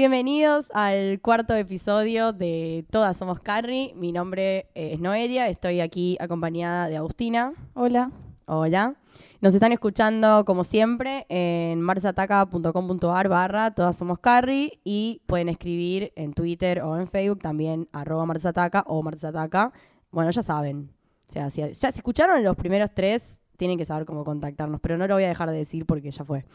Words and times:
Bienvenidos 0.00 0.70
al 0.72 1.20
cuarto 1.20 1.54
episodio 1.54 2.32
de 2.32 2.86
Todas 2.90 3.18
Somos 3.18 3.38
Carrie. 3.38 3.92
Mi 3.94 4.12
nombre 4.12 4.70
es 4.74 4.98
Noelia, 4.98 5.48
estoy 5.48 5.80
aquí 5.80 6.16
acompañada 6.18 6.88
de 6.88 6.96
Agustina. 6.96 7.52
Hola. 7.74 8.10
Hola. 8.46 8.94
Nos 9.42 9.52
están 9.52 9.72
escuchando, 9.72 10.46
como 10.46 10.64
siempre, 10.64 11.26
en 11.28 11.82
marsataca.com.ar 11.82 13.28
barra 13.28 13.74
Todas 13.74 13.94
Somos 13.94 14.18
Carrie 14.20 14.80
y 14.84 15.20
pueden 15.26 15.50
escribir 15.50 16.14
en 16.16 16.32
Twitter 16.32 16.80
o 16.80 16.96
en 16.96 17.06
Facebook 17.06 17.40
también 17.42 17.86
arroba 17.92 18.24
marsataca 18.24 18.84
o 18.86 19.02
marsataca. 19.02 19.70
Bueno, 20.10 20.30
ya 20.30 20.42
saben. 20.42 20.90
O 21.28 21.32
sea, 21.32 21.50
si, 21.50 21.60
ya 21.60 21.92
si 21.92 21.98
escucharon 21.98 22.42
los 22.42 22.56
primeros 22.56 22.88
tres, 22.94 23.38
tienen 23.58 23.76
que 23.76 23.84
saber 23.84 24.06
cómo 24.06 24.24
contactarnos, 24.24 24.80
pero 24.80 24.96
no 24.96 25.06
lo 25.06 25.12
voy 25.12 25.24
a 25.24 25.28
dejar 25.28 25.50
de 25.50 25.58
decir 25.58 25.84
porque 25.84 26.10
ya 26.10 26.24
fue. 26.24 26.46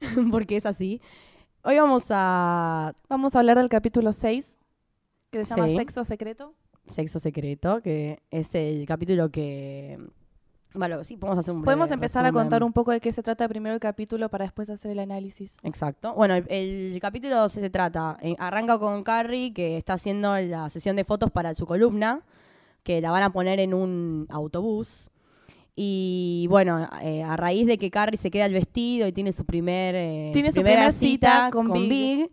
porque 0.30 0.56
es 0.56 0.66
así. 0.66 1.00
Hoy 1.64 1.78
vamos 1.78 2.06
a 2.10 2.92
Vamos 3.08 3.36
a 3.36 3.38
hablar 3.38 3.56
del 3.58 3.68
capítulo 3.68 4.12
6, 4.12 4.58
que 5.30 5.44
se 5.44 5.54
llama 5.54 5.68
Sí. 5.68 5.76
Sexo 5.76 6.04
Secreto. 6.04 6.54
Sexo 6.88 7.20
Secreto, 7.20 7.80
que 7.80 8.20
es 8.30 8.54
el 8.56 8.84
capítulo 8.86 9.30
que... 9.30 9.98
Bueno, 10.74 11.04
sí, 11.04 11.16
podemos 11.16 11.38
hacer 11.38 11.54
un 11.54 11.62
Podemos 11.62 11.90
empezar 11.92 12.24
a 12.26 12.32
contar 12.32 12.64
un 12.64 12.72
poco 12.72 12.90
de 12.90 13.00
qué 13.00 13.12
se 13.12 13.22
trata 13.22 13.46
primero 13.46 13.74
el 13.74 13.80
capítulo 13.80 14.28
para 14.28 14.44
después 14.44 14.70
hacer 14.70 14.90
el 14.92 14.98
análisis. 14.98 15.58
Exacto. 15.62 16.14
Bueno, 16.14 16.34
el, 16.34 16.46
el 16.48 16.98
capítulo 17.00 17.48
se 17.48 17.70
trata, 17.70 18.18
eh, 18.22 18.34
arranca 18.38 18.78
con 18.78 19.04
Carrie 19.04 19.52
que 19.52 19.76
está 19.76 19.92
haciendo 19.92 20.36
la 20.40 20.68
sesión 20.70 20.96
de 20.96 21.04
fotos 21.04 21.30
para 21.30 21.54
su 21.54 21.66
columna, 21.66 22.22
que 22.82 23.00
la 23.00 23.10
van 23.12 23.22
a 23.22 23.32
poner 23.32 23.60
en 23.60 23.74
un 23.74 24.26
autobús. 24.30 25.10
Y 25.74 26.46
bueno, 26.50 26.86
eh, 27.00 27.22
a 27.22 27.36
raíz 27.36 27.66
de 27.66 27.78
que 27.78 27.90
Carrie 27.90 28.18
se 28.18 28.30
queda 28.30 28.46
el 28.46 28.52
vestido 28.52 29.06
y 29.06 29.12
tiene 29.12 29.32
su, 29.32 29.44
primer, 29.46 29.94
eh, 29.94 30.30
Tiene 30.32 30.50
su 30.50 30.56
primera 30.56 30.88
primer 30.88 30.92
cita 30.92 31.48
con 31.50 31.72
Big. 31.72 32.30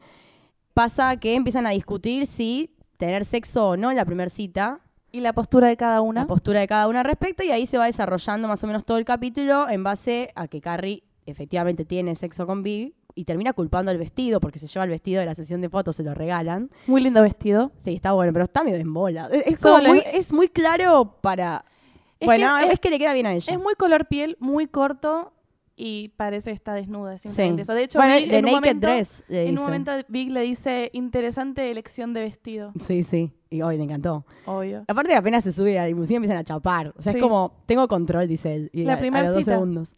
pasa 0.73 1.18
que 1.18 1.36
empiezan 1.36 1.66
a 1.66 1.70
discutir 1.70 2.28
si 2.28 2.76
tener 2.98 3.23
sexo 3.23 3.70
o 3.70 3.78
no 3.78 3.92
en 3.92 3.98
la 3.98 4.04
primera 4.04 4.30
cita, 4.30 4.81
Y 5.12 5.22
la 5.22 5.31
postura 5.31 5.68
de 5.68 5.78
cada 5.78 6.02
una. 6.02 6.22
la 6.22 6.28
postura 6.28 6.59
de 6.59 6.68
cada 6.68 6.88
una 6.90 7.00
al 7.00 7.06
respecto, 7.06 7.44
y 7.44 7.52
ahí 7.52 7.66
se 7.66 7.78
va 7.78 7.86
desarrollando 7.86 8.48
más 8.50 8.62
o 8.64 8.68
menos 8.68 8.84
todo 8.84 8.98
el 8.98 9.06
capítulo 9.06 9.70
en 9.70 9.84
base 9.84 10.31
a 10.36 10.48
que 10.48 10.59
Carrie 10.59 11.03
efectivamente 11.26 11.86
tiene 11.86 12.16
sexo 12.16 12.46
con 12.46 12.62
Big 12.62 12.94
y 13.16 13.26
termina 13.26 13.53
culpando 13.53 13.92
el 13.92 13.98
vestido 13.98 14.40
porque 14.40 14.59
se 14.59 14.68
lleva 14.68 14.84
el 14.84 14.90
vestido 14.90 15.22
de 15.22 15.26
la 15.26 15.36
sesión 15.36 15.62
de 15.62 15.70
fotos, 15.70 15.96
se 15.96 16.03
lo 16.03 16.14
regalan. 16.14 16.70
Muy 16.88 17.02
lindo 17.02 17.22
vestido. 17.22 17.72
Sí, 17.84 17.94
está 17.94 18.12
bueno, 18.12 18.34
pero 18.34 18.46
está 18.46 18.64
medio 18.64 18.78
en 18.78 18.94
bola. 18.94 19.30
Es, 19.31 19.59
como 19.59 19.81
muy, 19.81 20.03
es 20.14 20.34
muy 20.34 20.50
claro 20.50 21.18
para... 21.22 21.66
Es 22.20 22.25
bueno, 22.25 22.48
que 22.67 22.73
es, 22.73 22.80
que 22.80 22.89
le 22.89 23.00
queda 23.00 23.14
bien 23.14 23.25
a 23.25 23.34
ella. 23.34 23.53
Es 23.53 23.59
muy 23.59 23.75
color 23.75 24.08
piel, 24.08 24.36
muy 24.39 24.67
corto 24.67 25.34
y 25.75 26.09
parece 26.17 26.50
que 26.52 26.56
está 26.56 26.73
desnuda. 26.73 27.17
Simplemente 27.17 27.62
Sí. 27.64 27.66
eso. 27.66 27.73
De 27.73 27.84
hecho, 27.84 28.00
bueno, 28.00 28.16
Big, 28.16 28.34
en, 28.34 28.45
un 28.45 28.52
Naked 28.52 28.56
momento, 28.56 28.88
Dress 28.88 29.23
le 29.30 29.48
en 29.48 29.58
un 29.58 29.64
momento 29.64 29.92
Big 30.09 30.31
le 30.31 30.42
dice 30.42 30.90
interesante 30.94 31.72
elección 31.72 32.14
de 32.14 32.22
vestido. 32.22 32.73
Sí, 32.80 33.03
sí. 33.03 33.31
Y 33.50 33.62
hoy 33.62 33.78
le 33.78 33.84
encantó. 33.84 34.25
Obvio. 34.45 34.84
Aparte, 34.88 35.16
apenas 35.16 35.44
se 35.45 35.52
sube 35.53 35.80
a 35.80 35.84
la 35.84 35.88
limusina 35.88 36.17
empiezan 36.17 36.38
a 36.38 36.44
chapar. 36.44 36.94
O 36.97 37.02
sea, 37.02 37.13
Sí. 37.13 37.18
es 37.19 37.24
como, 37.24 37.53
tengo 37.66 37.88
control, 37.88 38.28
dice 38.28 38.53
él. 38.53 38.69
Y 38.74 38.84
La 38.84 38.94
a- 38.94 38.97
a, 38.97 39.22
los 39.24 39.36
dos 39.36 39.46
segundos. 39.46 39.96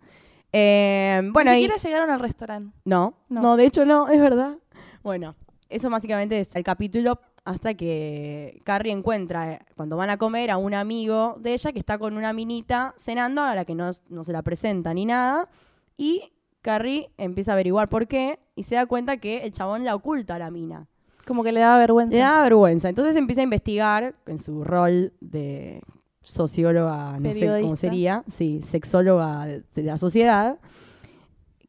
Eh, 0.53 1.21
bueno, 1.31 1.51
Ni 1.51 1.57
y- 1.57 1.61
siquiera 1.61 1.81
llegaron 1.81 2.09
al 2.11 2.19
restaurante. 2.19 2.77
No, 2.85 3.15
no, 3.29 3.41
No. 3.41 3.57
de 3.57 3.65
hecho 3.65 3.85
no, 3.85 4.09
es 4.09 4.19
verdad. 4.21 4.57
Bueno, 5.01 5.35
eso 5.69 5.89
básicamente 5.89 6.39
es 6.39 6.55
el 6.55 6.63
capítulo 6.63 7.19
hasta 7.43 7.73
que 7.73 8.61
Carrie 8.63 8.91
encuentra, 8.91 9.53
eh, 9.53 9.59
cuando 9.75 9.97
van 9.97 10.09
a 10.09 10.17
comer, 10.17 10.51
a 10.51 10.57
un 10.57 10.73
amigo 10.73 11.37
de 11.39 11.53
ella 11.53 11.71
que 11.71 11.79
está 11.79 11.97
con 11.97 12.17
una 12.17 12.33
minita 12.33 12.93
cenando, 12.97 13.41
a 13.41 13.55
la 13.55 13.65
que 13.65 13.75
no, 13.75 13.89
no 14.09 14.23
se 14.23 14.31
la 14.31 14.41
presenta 14.41 14.93
ni 14.93 15.05
nada. 15.05 15.49
Y 15.97 16.31
Carrie 16.61 17.09
empieza 17.17 17.51
a 17.51 17.53
averiguar 17.53 17.89
por 17.89 18.07
qué 18.07 18.39
y 18.55 18.63
se 18.63 18.75
da 18.75 18.85
cuenta 18.85 19.17
que 19.17 19.43
el 19.43 19.51
chabón 19.51 19.83
la 19.83 19.95
oculta 19.95 20.35
a 20.35 20.39
la 20.39 20.51
mina. 20.51 20.87
Como 21.25 21.43
que 21.43 21.51
le 21.51 21.59
daba 21.59 21.77
vergüenza. 21.79 22.15
Le 22.15 22.21
da 22.21 22.41
vergüenza. 22.41 22.89
Entonces 22.89 23.15
empieza 23.15 23.41
a 23.41 23.43
investigar 23.43 24.15
en 24.25 24.39
su 24.39 24.63
rol 24.63 25.13
de 25.19 25.81
socióloga, 26.21 27.19
no 27.19 27.31
sé 27.31 27.61
cómo 27.61 27.75
sería, 27.75 28.23
sí, 28.27 28.61
sexóloga 28.61 29.45
de 29.47 29.83
la 29.83 29.97
sociedad. 29.97 30.59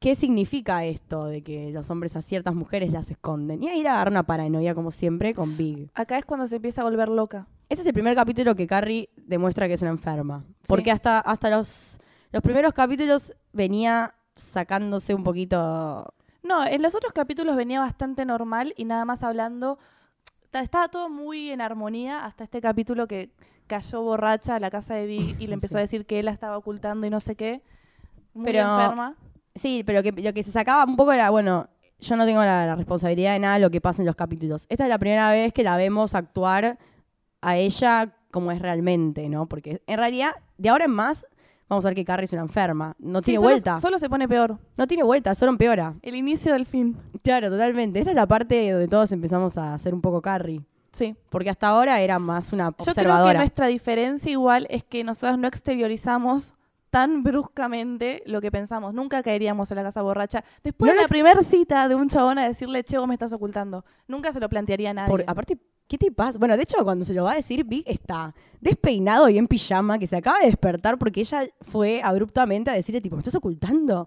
¿Qué 0.02 0.14
significa 0.16 0.84
esto 0.84 1.26
de 1.26 1.42
que 1.42 1.70
los 1.70 1.88
hombres 1.90 2.16
a 2.16 2.22
ciertas 2.22 2.54
mujeres 2.54 2.90
las 2.92 3.10
esconden? 3.10 3.62
Y 3.62 3.68
ahí 3.68 3.80
a 3.86 3.92
dar 3.94 4.08
una 4.08 4.24
paranoia, 4.24 4.74
como 4.74 4.90
siempre, 4.90 5.32
con 5.32 5.56
Big. 5.56 5.90
Acá 5.94 6.18
es 6.18 6.24
cuando 6.24 6.46
se 6.46 6.56
empieza 6.56 6.80
a 6.82 6.84
volver 6.84 7.08
loca. 7.08 7.46
Ese 7.68 7.82
es 7.82 7.86
el 7.86 7.94
primer 7.94 8.14
capítulo 8.16 8.54
que 8.56 8.66
Carrie 8.66 9.08
demuestra 9.16 9.68
que 9.68 9.74
es 9.74 9.82
una 9.82 9.92
enferma. 9.92 10.44
Sí. 10.62 10.66
Porque 10.68 10.90
hasta, 10.90 11.20
hasta 11.20 11.48
los, 11.50 11.98
los 12.32 12.42
primeros 12.42 12.74
capítulos 12.74 13.32
venía 13.52 14.14
sacándose 14.36 15.14
un 15.14 15.22
poquito... 15.24 16.12
No, 16.42 16.66
en 16.66 16.82
los 16.82 16.94
otros 16.96 17.12
capítulos 17.12 17.54
venía 17.54 17.78
bastante 17.78 18.24
normal 18.24 18.74
y 18.76 18.84
nada 18.84 19.04
más 19.04 19.22
hablando. 19.22 19.78
ta- 20.50 20.60
Estaba 20.62 20.88
todo 20.88 21.08
muy 21.08 21.50
en 21.50 21.60
armonía 21.60 22.24
hasta 22.26 22.42
este 22.42 22.60
capítulo 22.60 23.06
que 23.06 23.30
cayó 23.68 24.02
borracha 24.02 24.56
a 24.56 24.60
la 24.60 24.68
casa 24.68 24.94
de 24.94 25.06
Big 25.06 25.36
y 25.38 25.46
le 25.46 25.54
empezó 25.54 25.74
Sí. 25.74 25.78
a 25.78 25.80
decir 25.82 26.04
que 26.06 26.18
él 26.18 26.24
la 26.26 26.32
estaba 26.32 26.58
ocultando 26.58 27.06
y 27.06 27.10
no 27.10 27.20
sé 27.20 27.36
qué. 27.36 27.62
Muy 28.34 28.46
Pero- 28.46 28.68
enferma. 28.80 29.14
Sí, 29.54 29.82
pero 29.84 30.02
que, 30.02 30.12
lo 30.12 30.32
que 30.32 30.42
se 30.42 30.50
sacaba 30.50 30.84
un 30.84 30.96
poco 30.96 31.12
era, 31.12 31.30
bueno, 31.30 31.68
yo 32.00 32.16
no 32.16 32.24
tengo 32.24 32.40
la, 32.40 32.66
la 32.66 32.74
responsabilidad 32.76 33.32
de 33.34 33.38
nada 33.38 33.54
de 33.54 33.60
lo 33.60 33.70
que 33.70 33.80
pasa 33.80 34.02
en 34.02 34.06
los 34.06 34.16
capítulos. 34.16 34.66
Esta 34.68 34.84
es 34.84 34.88
la 34.88 34.98
primera 34.98 35.30
vez 35.30 35.52
que 35.52 35.62
la 35.62 35.76
vemos 35.76 36.14
actuar 36.14 36.78
a 37.42 37.56
ella 37.56 38.14
como 38.30 38.50
es 38.50 38.60
realmente, 38.60 39.28
¿no? 39.28 39.46
Porque 39.46 39.82
en 39.86 39.98
realidad, 39.98 40.30
de 40.56 40.68
ahora 40.70 40.86
en 40.86 40.90
más, 40.92 41.26
vamos 41.68 41.84
a 41.84 41.88
ver 41.88 41.94
que 41.96 42.04
Carrie 42.04 42.24
es 42.24 42.32
una 42.32 42.42
enferma. 42.42 42.94
No 42.98 43.18
Sí, 43.18 43.26
tiene 43.26 43.38
solo- 43.38 43.50
vuelta. 43.50 43.78
Solo 43.78 43.98
se 43.98 44.08
pone 44.08 44.26
peor. 44.26 44.58
No 44.78 44.86
tiene 44.86 45.02
vuelta, 45.02 45.34
solo 45.34 45.52
empeora. 45.52 45.94
El 46.02 46.14
inicio 46.14 46.52
del 46.54 46.64
fin. 46.66 46.96
Claro, 47.22 47.50
totalmente. 47.50 48.00
Esa 48.00 48.10
es 48.10 48.16
la 48.16 48.26
parte 48.26 48.70
donde 48.70 48.88
todos 48.88 49.12
empezamos 49.12 49.58
a 49.58 49.74
hacer 49.74 49.92
un 49.92 50.00
poco 50.00 50.22
Carrie. 50.22 50.62
Sí. 50.92 51.14
Porque 51.30 51.50
hasta 51.50 51.68
ahora 51.68 52.00
era 52.00 52.18
más 52.18 52.52
una 52.52 52.66
Yo 52.70 52.72
creo 52.76 52.84
que 52.86 52.90
observadora. 52.92 53.38
nuestra 53.38 53.66
diferencia 53.66 54.30
igual 54.32 54.66
es 54.70 54.82
que 54.84 55.04
nosotros 55.04 55.38
no 55.38 55.46
exteriorizamos 55.48 56.54
tan 56.92 57.22
bruscamente 57.22 58.22
lo 58.26 58.42
que 58.42 58.50
pensamos. 58.52 58.92
Nunca 58.92 59.22
caeríamos 59.22 59.70
en 59.70 59.78
la 59.78 59.82
casa 59.82 60.02
borracha. 60.02 60.44
Después 60.62 60.90
No 60.90 60.94
de 60.94 61.00
la 61.00 61.08
primera 61.08 61.42
cita 61.42 61.88
de 61.88 61.94
un 61.94 62.06
chabón 62.10 62.38
a 62.38 62.46
decirle, 62.46 62.84
che, 62.84 62.98
vos 62.98 63.08
me 63.08 63.14
estás 63.14 63.32
ocultando. 63.32 63.82
Nunca 64.06 64.30
se 64.30 64.38
lo 64.38 64.46
plantearía 64.50 64.90
a 64.90 64.92
nadie. 64.94 65.10
Por- 65.10 65.24
aparte, 65.26 65.56
¿qué 65.88 65.96
te 65.96 66.12
pasa? 66.12 66.38
Bueno, 66.38 66.54
de 66.54 66.64
hecho, 66.64 66.76
cuando 66.84 67.06
se 67.06 67.14
lo 67.14 67.24
va 67.24 67.32
a 67.32 67.36
decir, 67.36 67.64
Vic 67.64 67.84
está 67.88 68.34
despeinado 68.60 69.26
y 69.30 69.38
en 69.38 69.48
pijama, 69.48 69.98
que 69.98 70.06
se 70.06 70.16
acaba 70.18 70.40
de 70.40 70.46
despertar 70.48 70.98
porque 70.98 71.20
ella 71.20 71.48
fue 71.62 72.02
abruptamente 72.04 72.70
a 72.70 72.74
decirle, 72.74 73.00
tipo, 73.00 73.16
¿me 73.16 73.20
estás 73.20 73.36
ocultando? 73.36 74.06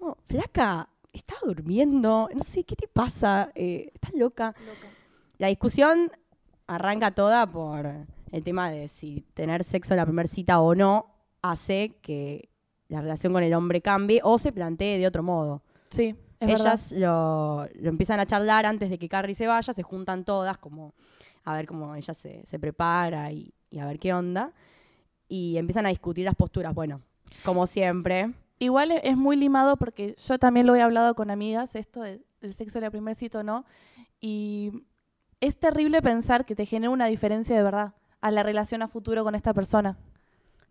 No, 0.00 0.16
flaca, 0.26 0.88
estaba 1.12 1.40
durmiendo, 1.44 2.28
no 2.34 2.42
sé, 2.42 2.64
¿qué 2.64 2.74
te 2.74 2.88
pasa? 2.88 3.52
Eh, 3.54 3.92
¿Estás 3.94 4.12
loca? 4.12 4.56
La 5.38 5.46
discusión 5.46 6.10
arranca 6.66 7.12
toda 7.12 7.46
por 7.46 7.88
el 8.32 8.42
tema 8.42 8.70
de 8.70 8.88
si 8.88 9.24
tener 9.34 9.62
sexo 9.62 9.94
en 9.94 9.98
la 9.98 10.04
primera 10.04 10.26
cita 10.26 10.60
o 10.60 10.74
no 10.74 11.13
hace 11.52 11.96
que 12.00 12.48
la 12.88 13.00
relación 13.02 13.32
con 13.34 13.42
el 13.42 13.52
hombre 13.52 13.82
cambie 13.82 14.20
o 14.24 14.38
se 14.38 14.50
plantee 14.50 14.98
de 14.98 15.06
otro 15.06 15.22
modo. 15.22 15.62
Sí, 15.90 16.14
es. 16.40 16.60
Ellas 16.60 16.92
lo, 16.92 17.66
lo 17.74 17.88
empiezan 17.90 18.18
a 18.18 18.24
charlar 18.26 18.64
antes 18.66 18.88
de 18.88 18.98
que 18.98 19.08
Carrie 19.10 19.34
se 19.34 19.46
vaya, 19.46 19.72
se 19.74 19.82
juntan 19.82 20.24
todas 20.24 20.56
como 20.58 20.94
a 21.44 21.54
ver 21.54 21.66
cómo 21.66 21.94
ella 21.94 22.14
se, 22.14 22.46
se 22.46 22.58
prepara 22.58 23.30
y, 23.30 23.52
y 23.70 23.78
a 23.78 23.86
ver 23.86 23.98
qué 23.98 24.14
onda. 24.14 24.52
Y 25.28 25.58
empiezan 25.58 25.84
a 25.84 25.90
discutir 25.90 26.24
las 26.24 26.34
posturas. 26.34 26.74
Bueno, 26.74 27.02
como 27.44 27.66
siempre. 27.66 28.32
Igual 28.58 28.92
e- 28.92 29.00
es 29.04 29.16
muy 29.16 29.36
limado 29.36 29.76
porque 29.76 30.14
yo 30.16 30.38
también 30.38 30.66
lo 30.66 30.74
he 30.74 30.80
hablado 30.82 31.14
con 31.14 31.30
amigas, 31.30 31.74
esto 31.74 32.00
de- 32.00 32.22
del 32.40 32.54
sexo 32.54 32.78
de 32.78 32.86
la 32.86 32.90
primer 32.90 33.14
cita 33.14 33.40
o 33.40 33.42
no, 33.42 33.64
y 34.20 34.70
es 35.40 35.58
terrible 35.58 36.00
pensar 36.00 36.44
que 36.46 36.54
te 36.54 36.64
genera 36.64 36.90
una 36.90 37.06
diferencia 37.06 37.54
de 37.56 37.62
verdad 37.62 37.94
a 38.22 38.30
la 38.30 38.42
relación 38.42 38.80
a 38.82 38.88
futuro 38.88 39.24
con 39.24 39.34
esta 39.34 39.52
persona. 39.52 39.98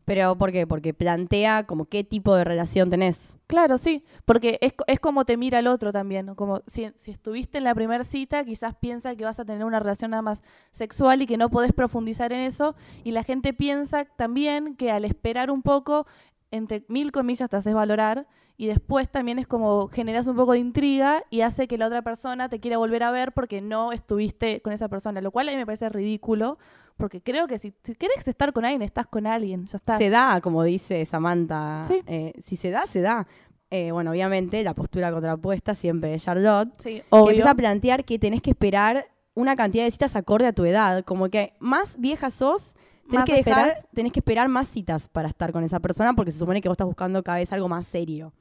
Pero 0.05 0.37
¿por 0.37 0.51
qué? 0.51 0.67
Porque 0.67 0.93
plantea 0.93 1.65
como 1.65 1.85
qué 1.85 2.03
tipo 2.03 2.35
de 2.35 2.43
relación 2.43 2.89
tenés. 2.89 3.35
Claro, 3.47 3.77
sí, 3.77 4.03
porque 4.25 4.57
es, 4.61 4.73
es 4.87 4.99
como 4.99 5.25
te 5.25 5.37
mira 5.37 5.59
el 5.59 5.67
otro 5.67 5.91
también, 5.93 6.35
como 6.35 6.61
si, 6.67 6.91
si 6.95 7.11
estuviste 7.11 7.57
en 7.57 7.63
la 7.63 7.75
primera 7.75 8.03
cita, 8.03 8.43
quizás 8.43 8.75
piensa 8.75 9.15
que 9.15 9.23
vas 9.23 9.39
a 9.39 9.45
tener 9.45 9.63
una 9.63 9.79
relación 9.79 10.11
nada 10.11 10.23
más 10.23 10.43
sexual 10.71 11.21
y 11.21 11.27
que 11.27 11.37
no 11.37 11.49
podés 11.49 11.71
profundizar 11.71 12.33
en 12.33 12.41
eso, 12.41 12.75
y 13.03 13.11
la 13.11 13.23
gente 13.23 13.53
piensa 13.53 14.05
también 14.05 14.75
que 14.75 14.91
al 14.91 15.05
esperar 15.05 15.51
un 15.51 15.61
poco, 15.61 16.05
entre 16.51 16.83
mil 16.87 17.11
comillas 17.11 17.49
te 17.49 17.57
haces 17.57 17.73
valorar, 17.73 18.27
y 18.57 18.67
después 18.67 19.09
también 19.09 19.39
es 19.39 19.47
como 19.47 19.87
generas 19.87 20.27
un 20.27 20.35
poco 20.35 20.53
de 20.53 20.59
intriga 20.59 21.23
y 21.29 21.41
hace 21.41 21.67
que 21.67 21.77
la 21.77 21.87
otra 21.87 22.03
persona 22.03 22.49
te 22.49 22.59
quiera 22.59 22.77
volver 22.77 23.03
a 23.03 23.11
ver 23.11 23.31
porque 23.31 23.61
no 23.61 23.91
estuviste 23.91 24.61
con 24.61 24.73
esa 24.73 24.89
persona, 24.89 25.21
lo 25.21 25.31
cual 25.31 25.49
a 25.49 25.51
mí 25.51 25.57
me 25.57 25.65
parece 25.65 25.89
ridículo, 25.89 26.59
porque 26.97 27.21
creo 27.21 27.47
que 27.47 27.57
si, 27.57 27.73
si 27.83 27.95
querés 27.95 28.27
estar 28.27 28.53
con 28.53 28.65
alguien, 28.65 28.81
estás 28.81 29.07
con 29.07 29.25
alguien, 29.27 29.65
ya 29.65 29.77
está. 29.77 29.97
Se 29.97 30.09
da, 30.09 30.39
como 30.41 30.63
dice 30.63 31.03
Samantha. 31.05 31.81
Sí. 31.83 32.01
eh, 32.07 32.33
si 32.43 32.55
se 32.55 32.69
da, 32.71 32.85
se 32.85 33.01
da. 33.01 33.27
Eh, 33.69 33.91
bueno, 33.91 34.11
obviamente 34.11 34.63
la 34.63 34.73
postura 34.75 35.11
contrapuesta 35.11 35.73
siempre 35.73 36.13
es 36.13 36.23
Charlotte. 36.23 36.69
Sí, 36.77 36.95
que 36.99 37.05
obvio. 37.09 37.29
empieza 37.29 37.51
a 37.51 37.55
plantear 37.55 38.05
que 38.05 38.19
tenés 38.19 38.41
que 38.41 38.51
esperar 38.51 39.07
una 39.33 39.55
cantidad 39.55 39.83
de 39.85 39.91
citas 39.91 40.15
acorde 40.15 40.45
a 40.45 40.53
tu 40.53 40.63
edad. 40.65 41.03
Como 41.03 41.29
que 41.29 41.53
más 41.59 41.99
vieja 41.99 42.29
sos, 42.29 42.75
tenés 43.09 43.19
Más 43.21 43.25
que 43.25 43.35
dejar, 43.37 43.67
esperás. 43.69 43.87
tenés 43.93 44.11
que 44.11 44.19
esperar 44.19 44.47
más 44.47 44.67
citas 44.67 45.09
para 45.09 45.27
estar 45.27 45.51
con 45.51 45.63
esa 45.63 45.79
persona 45.79 46.13
porque 46.13 46.31
se 46.31 46.37
supone 46.39 46.61
que 46.61 46.69
vos 46.69 46.75
estás 46.75 46.85
buscando 46.87 47.23
cada 47.23 47.39
vez 47.39 47.51
algo 47.51 47.67
más 47.67 47.87
serio. 47.87 48.31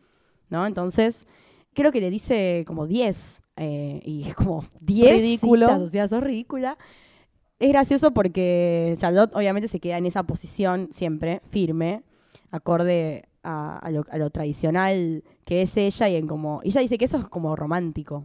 ¿No? 0.50 0.66
Entonces, 0.66 1.24
creo 1.72 1.90
que 1.92 2.00
le 2.02 2.10
dice 2.10 2.64
como 2.66 2.86
10 2.86 3.40
eh, 3.56 4.02
y 4.04 4.28
es 4.28 4.34
como 4.34 4.66
10 4.82 5.12
Ridículo. 5.22 5.66
citas, 5.68 5.80
o 5.82 5.86
sea, 5.88 6.08
sos 6.08 6.22
ridícula. 6.22 6.76
Es 7.62 7.68
gracioso 7.68 8.12
porque 8.12 8.96
Charlotte 8.98 9.30
obviamente 9.36 9.68
se 9.68 9.78
queda 9.78 9.96
en 9.96 10.04
esa 10.04 10.24
posición 10.24 10.88
siempre, 10.90 11.42
firme, 11.48 12.02
acorde 12.50 13.28
a, 13.44 13.78
a 13.78 13.90
lo, 13.92 14.04
a 14.10 14.18
lo 14.18 14.30
tradicional 14.30 15.22
que 15.44 15.62
es 15.62 15.76
ella 15.76 16.08
y 16.08 16.16
en 16.16 16.26
como... 16.26 16.60
Y 16.64 16.70
ella 16.70 16.80
dice 16.80 16.98
que 16.98 17.04
eso 17.04 17.18
es 17.18 17.28
como 17.28 17.54
romántico, 17.54 18.24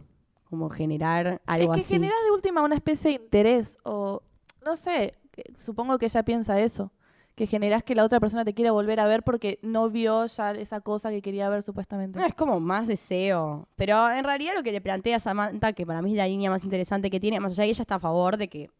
como 0.50 0.68
generar 0.70 1.40
algo 1.46 1.72
es 1.72 1.76
que 1.76 1.84
así. 1.84 1.94
generas 1.94 2.18
de 2.26 2.32
última 2.32 2.64
una 2.64 2.74
especie 2.74 3.10
de 3.12 3.22
interés 3.22 3.78
o 3.84 4.22
no 4.64 4.74
sé, 4.74 5.14
supongo 5.56 5.98
que 5.98 6.06
ella 6.06 6.24
piensa 6.24 6.60
eso, 6.60 6.90
que 7.36 7.46
generas 7.46 7.84
que 7.84 7.94
la 7.94 8.02
otra 8.02 8.18
persona 8.18 8.44
te 8.44 8.54
quiera 8.54 8.72
volver 8.72 8.98
a 8.98 9.06
ver 9.06 9.22
porque 9.22 9.60
no 9.62 9.88
vio 9.88 10.26
ya 10.26 10.50
esa 10.50 10.80
cosa 10.80 11.10
que 11.10 11.22
quería 11.22 11.48
ver 11.48 11.62
supuestamente. 11.62 12.18
No, 12.18 12.26
es 12.26 12.34
como 12.34 12.58
más 12.58 12.88
deseo. 12.88 13.68
Pero 13.76 14.10
en 14.10 14.24
realidad 14.24 14.54
lo 14.56 14.64
que 14.64 14.72
le 14.72 14.80
plantea 14.80 15.20
Samantha, 15.20 15.74
que 15.74 15.86
para 15.86 16.02
mí 16.02 16.10
es 16.10 16.16
la 16.16 16.26
línea 16.26 16.50
más 16.50 16.64
interesante 16.64 17.08
que 17.08 17.20
tiene, 17.20 17.38
más 17.38 17.52
allá 17.52 17.62
de 17.62 17.66
que 17.68 17.70
ella 17.70 17.82
está 17.82 17.94
a 17.94 18.00
favor 18.00 18.36
de 18.36 18.48
que 18.48 18.70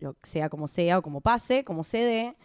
lo 0.00 0.16
sea 0.22 0.48
como 0.48 0.68
sea 0.68 0.98
o 0.98 1.02
como 1.02 1.20
pase, 1.20 1.64
como 1.64 1.84
se 1.84 1.98
dé, 1.98 2.36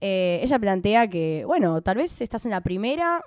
eh, 0.00 0.40
ella 0.42 0.58
plantea 0.58 1.08
que, 1.08 1.44
bueno, 1.46 1.80
tal 1.82 1.96
vez 1.96 2.20
estás 2.20 2.44
en 2.44 2.50
la 2.50 2.60
primera 2.60 3.22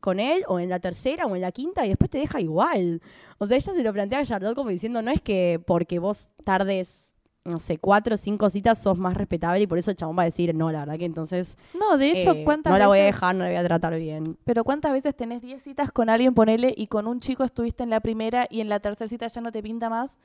con 0.00 0.18
él, 0.18 0.44
o 0.48 0.58
en 0.58 0.70
la 0.70 0.80
tercera, 0.80 1.26
o 1.26 1.36
en 1.36 1.42
la 1.42 1.52
quinta, 1.52 1.84
y 1.84 1.90
después 1.90 2.10
te 2.10 2.18
deja 2.18 2.40
igual. 2.40 3.02
O 3.38 3.46
sea, 3.46 3.56
ella 3.56 3.72
se 3.74 3.82
lo 3.82 3.92
plantea 3.92 4.20
a 4.20 4.24
Charlotte 4.24 4.54
como 4.54 4.70
diciendo, 4.70 5.02
no 5.02 5.10
es 5.10 5.20
que 5.20 5.62
porque 5.66 5.98
vos 5.98 6.30
tardes, 6.42 7.12
no 7.44 7.58
sé, 7.58 7.76
cuatro 7.78 8.14
o 8.14 8.16
cinco 8.16 8.48
citas 8.48 8.82
sos 8.82 8.96
más 8.96 9.14
respetable 9.14 9.62
y 9.62 9.66
por 9.66 9.78
eso 9.78 9.90
el 9.90 9.98
chabón 9.98 10.18
va 10.18 10.22
a 10.22 10.24
decir, 10.24 10.54
no, 10.54 10.72
la 10.72 10.80
verdad 10.80 10.98
que 10.98 11.04
entonces 11.04 11.56
No, 11.78 11.98
de 11.98 12.12
hecho, 12.12 12.32
eh, 12.32 12.44
¿cuántas 12.44 12.72
no 12.72 12.78
la 12.78 12.86
voy 12.86 12.98
a 12.98 13.04
dejar, 13.04 13.34
no 13.34 13.44
la 13.44 13.50
voy 13.50 13.58
a 13.58 13.64
tratar 13.64 13.98
bien. 13.98 14.38
Pero 14.44 14.64
¿cuántas 14.64 14.92
veces 14.92 15.14
tenés 15.14 15.42
10 15.42 15.62
citas 15.62 15.90
con 15.90 16.08
alguien, 16.08 16.34
ponele, 16.34 16.72
y 16.74 16.86
con 16.86 17.06
un 17.06 17.20
chico 17.20 17.44
estuviste 17.44 17.82
en 17.82 17.90
la 17.90 18.00
primera 18.00 18.46
y 18.48 18.62
en 18.62 18.70
la 18.70 18.80
tercera 18.80 19.08
cita 19.08 19.26
ya 19.26 19.40
no 19.42 19.52
te 19.52 19.62
pinta 19.62 19.90
más? 19.90 20.18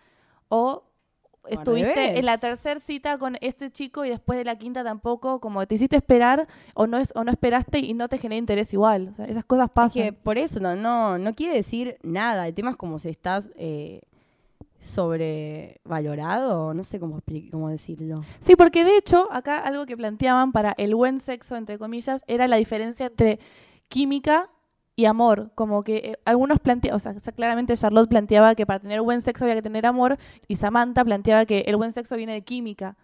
O 0.47 0.83
estuviste 1.47 2.17
en 2.19 2.25
la 2.25 2.37
tercera 2.37 2.79
cita 2.79 3.17
con 3.17 3.37
este 3.41 3.71
chico 3.71 4.05
y 4.05 4.09
después 4.09 4.37
de 4.37 4.45
la 4.45 4.57
quinta 4.57 4.83
tampoco, 4.83 5.39
como 5.39 5.65
te 5.65 5.75
hiciste 5.75 5.95
esperar 5.95 6.47
o 6.73 6.87
no, 6.87 6.97
es, 6.97 7.11
o 7.15 7.23
no 7.23 7.31
esperaste 7.31 7.79
y 7.79 7.93
no 7.93 8.07
te 8.09 8.17
genera 8.17 8.37
interés 8.39 8.73
igual. 8.73 9.09
O 9.09 9.13
sea, 9.13 9.25
esas 9.25 9.45
cosas 9.45 9.67
Es 9.67 9.73
pasan. 9.73 10.03
que 10.03 10.13
por 10.13 10.37
eso 10.37 10.59
no, 10.59 10.75
no, 10.75 11.17
no 11.17 11.33
quiere 11.33 11.53
decir 11.55 11.97
nada. 12.03 12.47
El 12.47 12.53
tema 12.53 12.71
es 12.71 12.75
como 12.77 12.99
si 12.99 13.09
estás 13.09 13.51
eh, 13.55 14.01
sobrevalorado, 14.79 16.73
no 16.73 16.83
sé 16.83 16.99
cómo, 16.99 17.21
cómo 17.51 17.69
decirlo. 17.69 18.21
Sí, 18.39 18.55
porque 18.55 18.83
de 18.83 18.97
hecho, 18.97 19.27
acá 19.31 19.59
algo 19.59 19.85
que 19.85 19.97
planteaban 19.97 20.51
para 20.51 20.73
el 20.77 20.95
buen 20.95 21.19
sexo, 21.19 21.55
entre 21.55 21.77
comillas, 21.77 22.23
era 22.27 22.47
la 22.47 22.57
diferencia 22.57 23.07
entre 23.07 23.39
química 23.87 24.49
y 24.95 25.05
amor. 25.05 25.51
Como 25.55 25.83
que 25.83 25.97
eh, 25.97 26.19
algunos 26.25 26.59
planteaban, 26.59 26.95
o 26.95 26.99
sea, 26.99 27.13
claramente 27.33 27.75
Charlotte 27.75 28.09
planteaba 28.09 28.55
que 28.55 28.65
para 28.65 28.79
tener 28.79 29.01
buen 29.01 29.21
sexo 29.21 29.45
había 29.45 29.55
que 29.55 29.61
tener 29.61 29.85
amor, 29.85 30.17
y 30.47 30.55
Samantha 30.55 31.03
planteaba 31.03 31.45
que 31.45 31.61
el 31.61 31.75
buen 31.75 31.91
sexo 31.91 32.15
viene 32.15 32.33
de 32.33 32.41
química. 32.43 32.95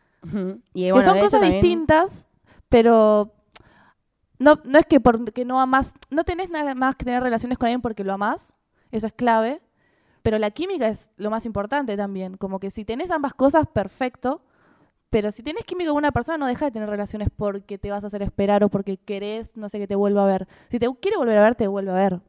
Y 0.73 0.91
que 0.91 1.01
son 1.01 1.17
cosas 1.17 1.41
también- 1.41 1.53
distintas, 1.53 2.27
pero 2.69 3.33
no, 4.37 4.59
no 4.63 4.79
es 4.79 4.85
que 4.85 4.99
porque 4.99 5.45
no 5.45 5.59
amás, 5.59 5.93
no 6.09 6.23
tenés 6.23 6.49
nada 6.49 6.75
más 6.75 6.95
que 6.95 7.05
tener 7.05 7.23
relaciones 7.23 7.57
con 7.57 7.67
alguien 7.67 7.81
porque 7.81 8.03
lo 8.03 8.13
amás, 8.13 8.53
eso 8.91 9.07
es 9.07 9.13
clave, 9.13 9.61
pero 10.21 10.37
la 10.37 10.51
química 10.51 10.87
es 10.87 11.09
lo 11.17 11.29
más 11.31 11.45
importante 11.45 11.97
también, 11.97 12.37
como 12.37 12.59
que 12.59 12.69
si 12.69 12.85
tenés 12.85 13.09
ambas 13.11 13.33
cosas, 13.33 13.65
perfecto, 13.67 14.43
pero 15.11 15.31
si 15.31 15.43
tenés 15.43 15.65
química 15.65 15.89
con 15.89 15.97
una 15.97 16.11
persona, 16.11 16.37
no 16.39 16.47
deja 16.47 16.65
de 16.65 16.71
tener 16.71 16.89
relaciones 16.89 17.27
porque 17.35 17.77
te 17.77 17.91
vas 17.91 18.03
a 18.03 18.07
hacer 18.07 18.23
esperar 18.23 18.63
o 18.63 18.69
porque 18.69 18.97
querés, 18.97 19.55
no 19.55 19.69
sé, 19.69 19.77
que 19.77 19.85
te 19.87 19.95
vuelva 19.95 20.23
a 20.23 20.27
ver. 20.27 20.47
Si 20.71 20.79
te 20.79 20.87
quiere 20.99 21.17
volver 21.17 21.37
a 21.37 21.43
ver, 21.43 21.55
te 21.55 21.67
vuelve 21.67 21.91
a 21.91 21.95
ver. 21.95 22.19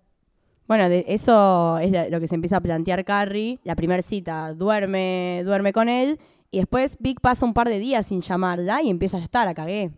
Bueno, 0.67 0.89
de 0.89 1.05
eso 1.09 1.79
es 1.79 2.11
lo 2.11 2.21
que 2.21 2.27
se 2.27 2.35
empieza 2.35 2.57
a 2.57 2.61
plantear 2.61 3.05
Carrie. 3.05 3.61
La 3.63 3.77
primera 3.77 4.03
cita 4.03 4.53
duerme, 4.53 5.43
duerme 5.45 5.73
con 5.73 5.89
él 5.89 6.19
y 6.51 6.59
después 6.59 6.97
Vic 7.01 7.21
pasa 7.21 7.47
un 7.47 7.55
par 7.55 7.69
de 7.69 7.79
días 7.79 8.07
sin 8.07 8.21
llamarla 8.21 8.83
y 8.83 8.91
empieza 8.91 9.17
a 9.17 9.21
estar, 9.21 9.47
la 9.47 9.55
cagué. 9.55 9.91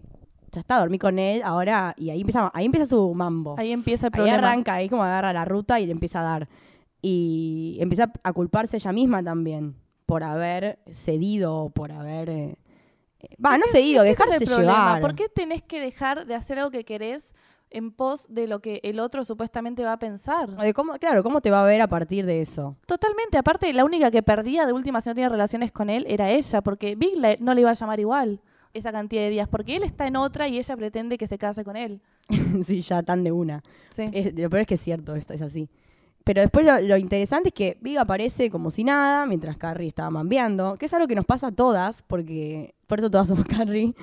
Ya 0.53 0.61
está, 0.61 0.79
dormí 0.79 0.99
con 0.99 1.19
él, 1.19 1.43
ahora, 1.43 1.95
y 1.99 2.11
ahí 2.11 2.21
empieza, 2.21 2.51
ahí 2.55 2.67
empieza 2.67 2.87
su 2.87 3.13
mambo. 3.13 3.57
Ahí 3.59 3.73
empieza 3.73 4.07
el 4.07 4.13
Ahí 4.13 4.19
problema. 4.19 4.39
arranca, 4.39 4.75
ahí 4.75 4.89
como 4.89 5.03
agarra 5.03 5.33
la 5.33 5.45
ruta 5.45 5.81
y 5.81 5.87
le 5.87 5.93
empieza 5.93 6.21
a 6.21 6.23
dar. 6.23 6.49
Y 7.03 7.77
empieza 7.81 8.13
a 8.23 8.33
culparse 8.33 8.77
ella 8.77 8.93
misma 8.93 9.23
también 9.23 9.75
por 10.07 10.23
haber 10.23 10.79
cedido 10.91 11.71
por 11.71 11.91
haber... 11.91 12.57
Va, 13.45 13.57
no 13.59 13.65
es 13.65 13.75
el 13.75 14.03
dejarse 14.05 14.45
problema. 14.47 14.73
llevar. 14.73 15.01
¿Por 15.01 15.15
qué 15.15 15.29
tenés 15.29 15.63
que 15.63 15.81
dejar 15.81 16.27
de 16.27 16.35
hacer 16.35 16.59
algo 16.59 16.71
que 16.71 16.85
querés 16.85 17.33
en 17.71 17.91
pos 17.91 18.27
de 18.29 18.47
lo 18.47 18.61
que 18.61 18.81
el 18.85 19.01
otro 19.01 19.25
supuestamente 19.25 19.85
va 19.85 19.93
a 19.95 19.99
pensar? 19.99 20.51
O 20.59 20.63
de 20.63 20.73
cómo- 20.75 20.95
claro, 20.99 21.23
¿cómo 21.23 21.41
te 21.41 21.51
va 21.51 21.63
a 21.63 21.67
ver 21.67 21.81
a 21.81 21.89
partir 21.89 22.25
de 22.27 22.41
eso? 22.41 22.77
Totalmente. 22.87 23.37
Aparte, 23.37 23.73
la 23.73 23.85
única 23.85 24.11
que 24.11 24.23
perdía 24.23 24.67
de 24.67 24.73
última 24.73 25.01
si 25.01 25.09
no 25.11 25.15
tenía 25.15 25.29
relaciones 25.29 25.73
con 25.73 25.91
él 25.91 26.05
era 26.09 26.31
ella, 26.31 26.61
porque 26.63 26.95
Big 26.95 27.17
la- 27.17 27.37
no 27.41 27.55
le 27.55 27.63
iba 27.63 27.71
a 27.71 27.75
llamar 27.75 27.99
igual 28.01 28.41
esa 28.73 28.91
cantidad 28.93 29.23
de 29.23 29.31
días, 29.31 29.49
porque 29.49 29.77
él 29.77 29.83
está 29.85 30.07
en 30.07 30.17
otra 30.17 30.49
y 30.49 30.59
ella 30.59 30.77
pretende 30.77 31.17
que 31.19 31.27
se 31.27 31.39
case 31.39 31.65
con 31.65 31.77
él. 31.77 32.01
sí, 32.65 32.81
ya 32.81 33.03
tan 33.03 33.23
de 33.25 33.33
una. 33.33 33.63
Sí. 33.91 34.09
Es- 34.13 34.35
lo 34.35 34.51
peor 34.51 34.63
es 34.63 34.67
que 34.67 34.75
es 34.75 34.81
cierto, 34.81 35.15
esto 35.15 35.33
es 35.33 35.43
así. 35.43 35.69
Pero 36.25 36.41
después 36.41 36.65
lo, 36.65 36.81
lo 36.81 36.97
interesante 36.97 37.51
es 37.51 37.55
que 37.55 37.77
Big 37.83 37.99
aparece 37.99 38.51
como 38.51 38.71
si 38.71 38.83
nada, 38.83 39.27
mientras 39.27 39.59
Carrie 39.59 39.89
estaba 39.89 40.09
mambeando, 40.11 40.77
que 40.77 40.87
es 40.87 40.95
algo 40.95 41.07
que 41.07 41.15
nos 41.15 41.27
pasa 41.27 41.49
a 41.49 41.53
todas, 41.53 42.03
porque 42.03 42.75
por 42.87 42.99
eso 42.99 43.11
todas 43.11 43.29
somos 43.29 43.45
Carrie. 43.47 43.95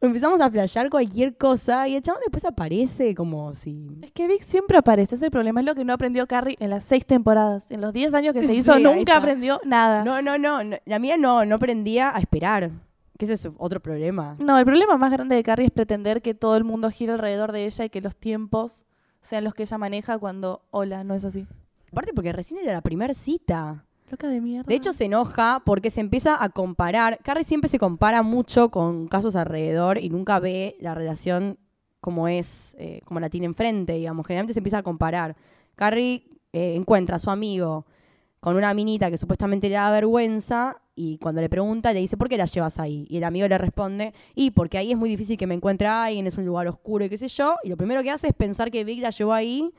Empezamos 0.00 0.40
a 0.40 0.50
flashear 0.50 0.90
cualquier 0.90 1.36
cosa 1.36 1.88
y 1.88 1.96
el 1.96 2.02
chabón 2.02 2.20
después 2.20 2.44
aparece 2.44 3.14
como 3.14 3.54
si... 3.54 3.88
Es 4.02 4.12
que 4.12 4.28
Vic 4.28 4.42
siempre 4.42 4.76
aparece, 4.76 5.14
es 5.14 5.22
el 5.22 5.30
problema, 5.30 5.60
es 5.60 5.66
lo 5.66 5.74
que 5.74 5.84
no 5.84 5.94
aprendió 5.94 6.26
Carrie 6.26 6.56
en 6.60 6.70
las 6.70 6.84
seis 6.84 7.06
temporadas. 7.06 7.70
En 7.70 7.80
los 7.80 7.92
diez 7.92 8.12
años 8.14 8.34
que 8.34 8.42
se 8.42 8.54
hizo, 8.54 8.78
nunca 8.78 9.16
aprendió 9.16 9.60
nada. 9.64 10.04
No, 10.04 10.20
no, 10.20 10.38
no, 10.38 10.62
no, 10.62 10.76
la 10.84 10.98
mía 10.98 11.16
no, 11.16 11.44
no 11.44 11.56
aprendía 11.56 12.14
a 12.14 12.18
esperar. 12.18 12.70
Que 13.18 13.24
ese 13.24 13.34
es 13.34 13.48
otro 13.56 13.80
problema. 13.80 14.36
No, 14.38 14.58
el 14.58 14.64
problema 14.64 14.96
más 14.96 15.10
grande 15.10 15.36
de 15.36 15.42
Carrie 15.42 15.66
es 15.66 15.72
pretender 15.72 16.20
que 16.20 16.34
todo 16.34 16.56
el 16.56 16.64
mundo 16.64 16.90
gire 16.90 17.12
alrededor 17.12 17.52
de 17.52 17.64
ella 17.64 17.84
y 17.84 17.88
que 17.88 18.00
los 18.00 18.14
tiempos 18.14 18.84
sean 19.22 19.42
los 19.42 19.54
que 19.54 19.62
ella 19.62 19.78
maneja 19.78 20.18
cuando, 20.18 20.62
hola, 20.70 21.02
no 21.02 21.14
es 21.14 21.24
así. 21.24 21.46
Aparte 21.94 22.12
porque 22.12 22.32
recién 22.32 22.58
era 22.58 22.72
la 22.72 22.80
primera 22.80 23.14
cita. 23.14 23.84
Loca 24.10 24.26
de 24.26 24.40
mierda. 24.40 24.66
De 24.66 24.74
hecho, 24.74 24.92
se 24.92 25.04
enoja 25.04 25.62
porque 25.64 25.90
se 25.90 26.00
empieza 26.00 26.42
a 26.42 26.48
comparar. 26.48 27.20
Carrie 27.22 27.44
siempre 27.44 27.70
se 27.70 27.78
compara 27.78 28.24
mucho 28.24 28.68
con 28.72 29.06
casos 29.06 29.36
alrededor 29.36 29.98
y 29.98 30.08
nunca 30.08 30.40
ve 30.40 30.76
la 30.80 30.96
relación 30.96 31.56
como 32.00 32.26
es, 32.26 32.74
eh, 32.80 33.00
como 33.04 33.20
la 33.20 33.30
tiene 33.30 33.46
enfrente, 33.46 33.92
digamos. 33.92 34.26
Generalmente 34.26 34.54
se 34.54 34.58
empieza 34.58 34.78
a 34.78 34.82
comparar. 34.82 35.36
Carrie 35.76 36.26
eh, 36.52 36.74
encuentra 36.74 37.14
a 37.14 37.18
su 37.20 37.30
amigo 37.30 37.86
con 38.40 38.56
una 38.56 38.74
minita 38.74 39.08
que 39.08 39.16
supuestamente 39.16 39.68
le 39.68 39.76
da 39.76 39.92
vergüenza 39.92 40.82
y 40.96 41.18
cuando 41.18 41.42
le 41.42 41.48
pregunta 41.48 41.92
le 41.92 42.00
dice, 42.00 42.16
¿por 42.16 42.28
qué 42.28 42.36
la 42.36 42.46
llevas 42.46 42.80
ahí? 42.80 43.06
Y 43.08 43.18
el 43.18 43.24
amigo 43.24 43.46
le 43.46 43.56
responde, 43.56 44.14
y 44.34 44.50
porque 44.50 44.78
ahí 44.78 44.90
es 44.90 44.98
muy 44.98 45.08
difícil 45.08 45.38
que 45.38 45.46
me 45.46 45.54
encuentre 45.54 45.86
a 45.86 46.06
alguien, 46.06 46.26
es 46.26 46.38
un 46.38 46.44
lugar 46.44 46.66
oscuro 46.66 47.04
y 47.04 47.08
qué 47.08 47.18
sé 47.18 47.28
yo. 47.28 47.54
Y 47.62 47.68
lo 47.68 47.76
primero 47.76 48.02
que 48.02 48.10
hace 48.10 48.26
es 48.26 48.34
pensar 48.34 48.72
que 48.72 48.82
Vic 48.82 49.00
la 49.00 49.10
llevó 49.10 49.32
ahí 49.32 49.72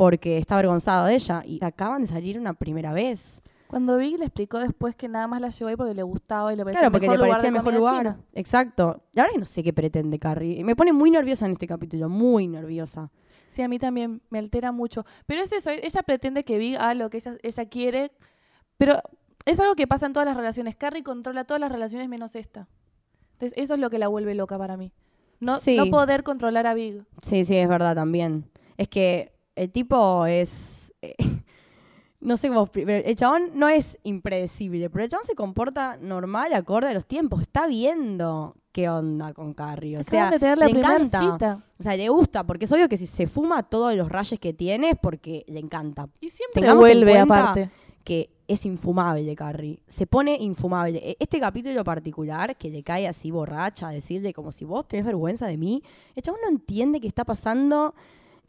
porque 0.00 0.38
está 0.38 0.54
avergonzado 0.54 1.06
de 1.06 1.14
ella. 1.14 1.42
Y 1.44 1.62
acaban 1.62 2.00
de 2.00 2.06
salir 2.08 2.38
una 2.38 2.54
primera 2.54 2.92
vez. 2.94 3.42
Cuando 3.66 3.98
Vic 3.98 4.18
le 4.18 4.24
explicó 4.24 4.58
después 4.58 4.96
que 4.96 5.08
nada 5.08 5.26
más 5.28 5.40
la 5.42 5.50
llevó 5.50 5.68
ahí 5.68 5.76
porque 5.76 5.92
le 5.94 6.02
gustaba 6.02 6.52
y 6.52 6.56
le 6.56 6.64
parecía 6.64 6.80
Claro, 6.80 6.92
porque 6.92 7.06
mejor 7.06 7.18
le 7.20 7.24
lugar 7.26 7.40
parecía 7.42 7.50
de 7.52 7.58
mejor 7.58 7.74
lugar. 7.78 7.98
china. 7.98 8.20
Exacto. 8.32 9.02
La 9.12 9.22
verdad 9.24 9.34
que 9.34 9.40
no 9.40 9.44
sé 9.46 9.62
qué 9.62 9.72
pretende 9.74 10.18
Carrie. 10.18 10.64
Me 10.64 10.74
pone 10.74 10.92
muy 10.94 11.10
nerviosa 11.10 11.44
en 11.44 11.52
este 11.52 11.66
capítulo, 11.66 12.08
muy 12.08 12.48
nerviosa. 12.48 13.10
Sí, 13.46 13.60
a 13.62 13.68
mí 13.68 13.78
también 13.78 14.22
me 14.30 14.38
altera 14.38 14.72
mucho. 14.72 15.04
Pero 15.26 15.42
es 15.42 15.52
eso, 15.52 15.70
ella 15.70 16.02
pretende 16.02 16.44
que 16.44 16.56
Big 16.56 16.76
haga 16.76 16.94
lo 16.94 17.10
que 17.10 17.18
ella, 17.18 17.36
ella 17.42 17.64
quiere, 17.68 18.10
pero 18.78 19.02
es 19.44 19.60
algo 19.60 19.74
que 19.74 19.86
pasa 19.86 20.06
en 20.06 20.14
todas 20.14 20.26
las 20.26 20.36
relaciones. 20.36 20.76
Carrie 20.76 21.02
controla 21.02 21.44
todas 21.44 21.60
las 21.60 21.70
relaciones 21.70 22.08
menos 22.08 22.34
esta. 22.36 22.68
Entonces, 23.34 23.56
eso 23.56 23.74
es 23.74 23.80
lo 23.80 23.90
que 23.90 23.98
la 23.98 24.08
vuelve 24.08 24.34
loca 24.34 24.56
para 24.56 24.76
mí. 24.78 24.92
No, 25.40 25.58
Sí. 25.58 25.76
no 25.76 25.86
poder 25.86 26.22
controlar 26.22 26.66
a 26.66 26.74
Big. 26.74 27.04
Sí, 27.22 27.44
sí, 27.44 27.54
es 27.56 27.68
verdad 27.68 27.94
también. 27.94 28.50
Es 28.78 28.88
que 28.88 29.32
el 29.62 29.70
tipo 29.70 30.26
es... 30.26 30.92
eh, 31.02 31.14
no 32.20 32.36
sé 32.36 32.48
cómo... 32.48 32.68
El 32.74 33.16
chabón 33.16 33.50
no 33.54 33.68
es 33.68 33.98
impredecible, 34.04 34.90
pero 34.90 35.04
el 35.04 35.10
chabón 35.10 35.26
se 35.26 35.34
comporta 35.34 35.96
normal, 36.00 36.52
acorde 36.54 36.88
a 36.88 36.94
los 36.94 37.06
tiempos. 37.06 37.40
Está 37.42 37.66
viendo 37.66 38.56
qué 38.72 38.88
onda 38.88 39.32
con 39.32 39.52
Carrie. 39.54 39.98
O 39.98 40.02
sea, 40.02 40.30
de 40.30 40.38
tener 40.38 40.58
la 40.58 40.66
le 40.66 40.78
encanta. 40.78 41.20
cita. 41.32 41.64
O 41.78 41.82
sea, 41.82 41.96
le 41.96 42.08
gusta, 42.08 42.44
porque 42.44 42.66
es 42.66 42.72
obvio 42.72 42.88
que 42.88 42.96
si 42.96 43.06
se 43.06 43.26
fuma 43.26 43.62
todos 43.62 43.94
los 43.94 44.08
rayos 44.08 44.38
que 44.38 44.52
tiene 44.52 44.90
es 44.90 44.96
porque 45.00 45.44
le 45.48 45.60
encanta. 45.60 46.08
Y 46.20 46.28
siempre 46.28 46.60
Tengamos 46.62 46.84
en 46.88 46.98
vuelve 47.00 47.18
aparte. 47.18 47.70
que 48.04 48.30
es 48.46 48.66
infumable 48.66 49.34
Carrie. 49.36 49.80
Se 49.86 50.06
pone 50.06 50.36
infumable. 50.40 50.98
E- 50.98 51.16
Este 51.20 51.38
capítulo 51.40 51.82
particular, 51.84 52.56
que 52.56 52.68
le 52.70 52.82
cae 52.82 53.06
así 53.08 53.30
borracha 53.30 53.88
a 53.88 53.92
decirle 53.92 54.32
como 54.32 54.52
si 54.52 54.64
vos 54.64 54.86
tenés 54.88 55.06
vergüenza 55.06 55.46
de 55.46 55.56
mí, 55.56 55.82
el 56.14 56.22
chabón 56.22 56.40
no 56.42 56.48
entiende 56.48 57.00
qué 57.00 57.06
está 57.06 57.24
pasando 57.24 57.94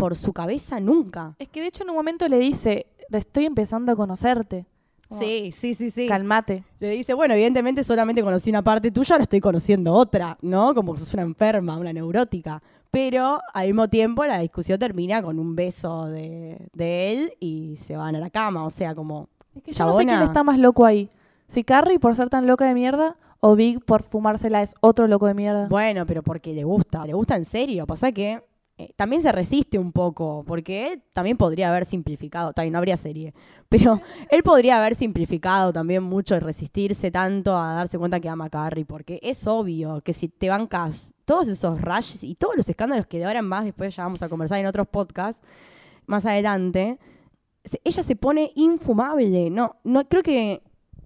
por 0.02 0.16
su 0.16 0.34
cabeza 0.34 0.80
nunca. 0.80 1.36
Es 1.38 1.48
que 1.48 1.62
de 1.62 1.68
hecho 1.68 1.84
en 1.84 1.92
un 1.92 1.96
momento 1.96 2.28
le 2.28 2.40
dice, 2.40 2.88
estoy 3.12 3.46
empezando 3.46 3.92
a 3.92 3.96
conocerte. 3.96 4.66
Como, 5.08 5.22
Sí, 5.22 5.54
sí, 5.56 5.76
sí, 5.76 5.92
sí. 5.92 6.08
Calmate. 6.08 6.64
Le 6.80 6.90
dice, 6.90 7.14
bueno, 7.14 7.36
evidentemente 7.36 7.84
solamente 7.84 8.24
conocí 8.24 8.50
una 8.50 8.64
parte 8.64 8.90
tuya, 8.90 9.14
ahora 9.14 9.24
estoy 9.26 9.40
conociendo 9.40 9.94
otra, 9.94 10.40
¿no? 10.42 10.74
Como 10.74 10.94
que 10.94 11.00
sos 11.00 11.14
una 11.14 11.22
enferma, 11.22 11.78
una 11.78 11.94
neurótica. 11.94 12.64
Pero 12.90 13.40
al 13.54 13.68
mismo 13.68 13.90
tiempo 13.90 14.26
la 14.26 14.40
discusión 14.40 14.80
termina 14.80 15.22
con 15.22 15.38
un 15.38 15.56
beso 15.56 16.08
de, 16.08 16.68
de 16.74 17.12
él 17.12 17.34
y 17.40 17.78
se 17.78 17.96
van 17.96 18.16
a 18.16 18.20
la 18.20 18.32
cama. 18.32 18.66
O 18.66 18.72
sea, 18.72 18.96
como 18.96 19.30
Es 19.56 19.62
que 19.62 19.72
yo 19.72 19.86
no 19.86 19.94
sé 19.94 20.04
quién 20.04 20.24
está 20.24 20.42
más 20.42 20.58
loco 20.58 20.84
ahí. 20.84 21.10
Si 21.46 21.64
Carrie 21.64 22.00
por 22.00 22.16
ser 22.16 22.30
tan 22.30 22.48
loca 22.48 22.66
de 22.66 22.74
mierda 22.74 23.18
o 23.40 23.56
Big 23.56 23.86
por 23.86 24.02
fumársela 24.02 24.64
es 24.64 24.74
otro 24.82 25.08
loco 25.08 25.28
de 25.28 25.36
mierda. 25.36 25.68
Bueno, 25.68 26.08
pero 26.08 26.24
porque 26.24 26.54
le 26.54 26.64
gusta, 26.64 27.06
le 27.06 27.14
gusta 27.14 27.36
en 27.36 27.46
serio. 27.46 27.86
Pasa 27.86 28.12
que 28.12 28.42
eh, 28.82 28.94
también 28.96 29.22
se 29.22 29.32
resiste 29.32 29.78
un 29.78 29.92
poco, 29.92 30.44
porque 30.46 30.94
él 30.94 31.04
también 31.14 31.38
podría 31.38 31.70
haber 31.70 31.86
simplificado, 31.86 32.54
también 32.54 32.74
no 32.74 32.80
habría 32.80 32.98
serie, 32.98 33.34
pero 33.70 34.02
él 34.30 34.42
podría 34.44 34.78
haber 34.78 34.96
simplificado 34.96 35.72
también 35.72 36.04
mucho 36.04 36.36
y 36.36 36.40
resistirse 36.40 37.12
tanto 37.12 37.56
a 37.56 37.74
darse 37.74 37.98
cuenta 37.98 38.20
que 38.20 38.30
ama 38.30 38.46
a 38.46 38.50
Carrie, 38.50 38.86
porque 38.86 39.20
es 39.22 39.46
obvio 39.46 40.02
que 40.02 40.14
si 40.14 40.30
te 40.30 40.50
bancas 40.50 41.14
todos 41.26 41.48
esos 41.48 41.80
rashes 41.80 42.24
y 42.24 42.36
todos 42.36 42.56
los 42.58 42.68
escándalos 42.68 43.06
que 43.06 43.20
de 43.20 43.26
ahora 43.26 43.40
en 43.40 43.46
más, 43.46 43.66
después 43.66 43.96
ya 43.96 44.04
vamos 44.04 44.24
a 44.24 44.30
conversar 44.30 44.60
en 44.60 44.66
otros 44.66 44.88
podcasts, 44.88 45.42
más 46.08 46.26
adelante, 46.26 46.98
ella 47.84 48.04
se 48.04 48.16
pone 48.16 48.52
infumable. 48.56 49.50
No, 49.50 49.78
no 49.84 50.08
creo 50.08 50.24
que, 50.24 50.62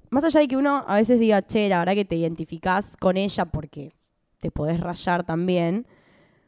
más 0.09 0.23
allá 0.23 0.39
de 0.39 0.47
que 0.47 0.57
uno 0.57 0.83
a 0.87 0.95
veces 0.95 1.19
diga, 1.19 1.41
che, 1.41 1.67
la 1.67 1.79
verdad 1.79 1.93
que 1.93 2.05
te 2.05 2.15
identificás 2.15 2.95
con 2.97 3.17
ella 3.17 3.45
porque 3.45 3.93
te 4.39 4.51
podés 4.51 4.79
rayar 4.79 5.23
también, 5.23 5.85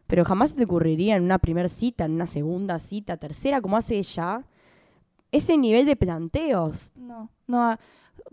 pero 0.07 0.25
jamás 0.25 0.51
se 0.51 0.55
te 0.57 0.63
ocurriría 0.63 1.15
en 1.15 1.23
una 1.23 1.37
primera 1.37 1.69
cita, 1.69 2.05
en 2.05 2.13
una 2.13 2.27
segunda 2.27 2.79
cita, 2.79 3.17
tercera, 3.17 3.61
como 3.61 3.77
hace 3.77 3.97
ella, 3.97 4.43
ese 5.31 5.57
nivel 5.57 5.85
de 5.85 5.95
planteos. 5.95 6.91
No, 6.95 7.29
no. 7.45 7.61
ah, 7.61 7.79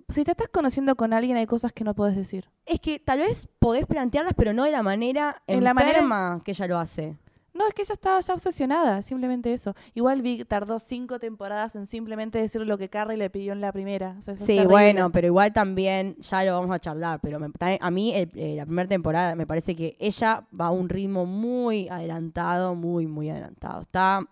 Si 0.08 0.24
te 0.24 0.30
estás 0.30 0.48
conociendo 0.48 0.94
con 0.96 1.12
alguien 1.12 1.36
hay 1.36 1.46
cosas 1.46 1.72
que 1.72 1.84
no 1.84 1.94
puedes 1.94 2.16
decir. 2.16 2.48
Es 2.66 2.80
que 2.80 2.98
tal 2.98 3.18
vez 3.18 3.48
podés 3.58 3.86
plantearlas, 3.86 4.34
pero 4.36 4.52
no 4.52 4.64
de 4.64 4.70
la 4.70 4.82
manera 4.82 5.42
En 5.46 5.64
la 5.64 5.70
enferma 5.70 6.40
que 6.44 6.52
ella 6.52 6.66
lo 6.68 6.78
hace. 6.78 7.16
No, 7.54 7.68
es 7.68 7.72
que 7.74 7.82
ella 7.82 7.94
estaba 7.94 8.18
ya 8.20 8.34
obsesionada, 8.34 9.00
simplemente 9.00 9.52
eso. 9.52 9.74
Igual 9.94 10.22
Big 10.22 10.44
tardó 10.44 10.80
cinco 10.80 11.20
temporadas 11.20 11.76
en 11.76 11.86
simplemente 11.86 12.38
decir 12.40 12.60
lo 12.66 12.76
que 12.76 12.88
Carrie 12.88 13.16
le 13.16 13.30
pidió 13.30 13.52
en 13.52 13.60
la 13.60 13.70
primera. 13.70 14.16
O 14.18 14.22
sea, 14.22 14.34
Sí, 14.34 14.58
bueno, 14.66 15.12
pero 15.12 15.28
igual 15.28 15.52
también, 15.52 16.16
ya 16.18 16.42
lo 16.44 16.54
vamos 16.58 16.74
a 16.74 16.80
charlar, 16.80 17.20
pero 17.22 17.38
me- 17.38 17.50
también- 17.50 17.78
a 17.80 17.90
mí 17.92 18.12
el- 18.12 18.28
eh, 18.34 18.56
la 18.56 18.66
primera 18.66 18.88
temporada 18.88 19.36
me 19.36 19.46
parece 19.46 19.76
que 19.76 19.96
ella 20.00 20.44
va 20.60 20.66
a 20.66 20.70
un 20.72 20.88
ritmo 20.88 21.26
muy 21.26 21.88
adelantado, 21.88 22.74
muy, 22.74 23.06
muy 23.06 23.30
adelantado. 23.30 23.82
Está 23.82 24.26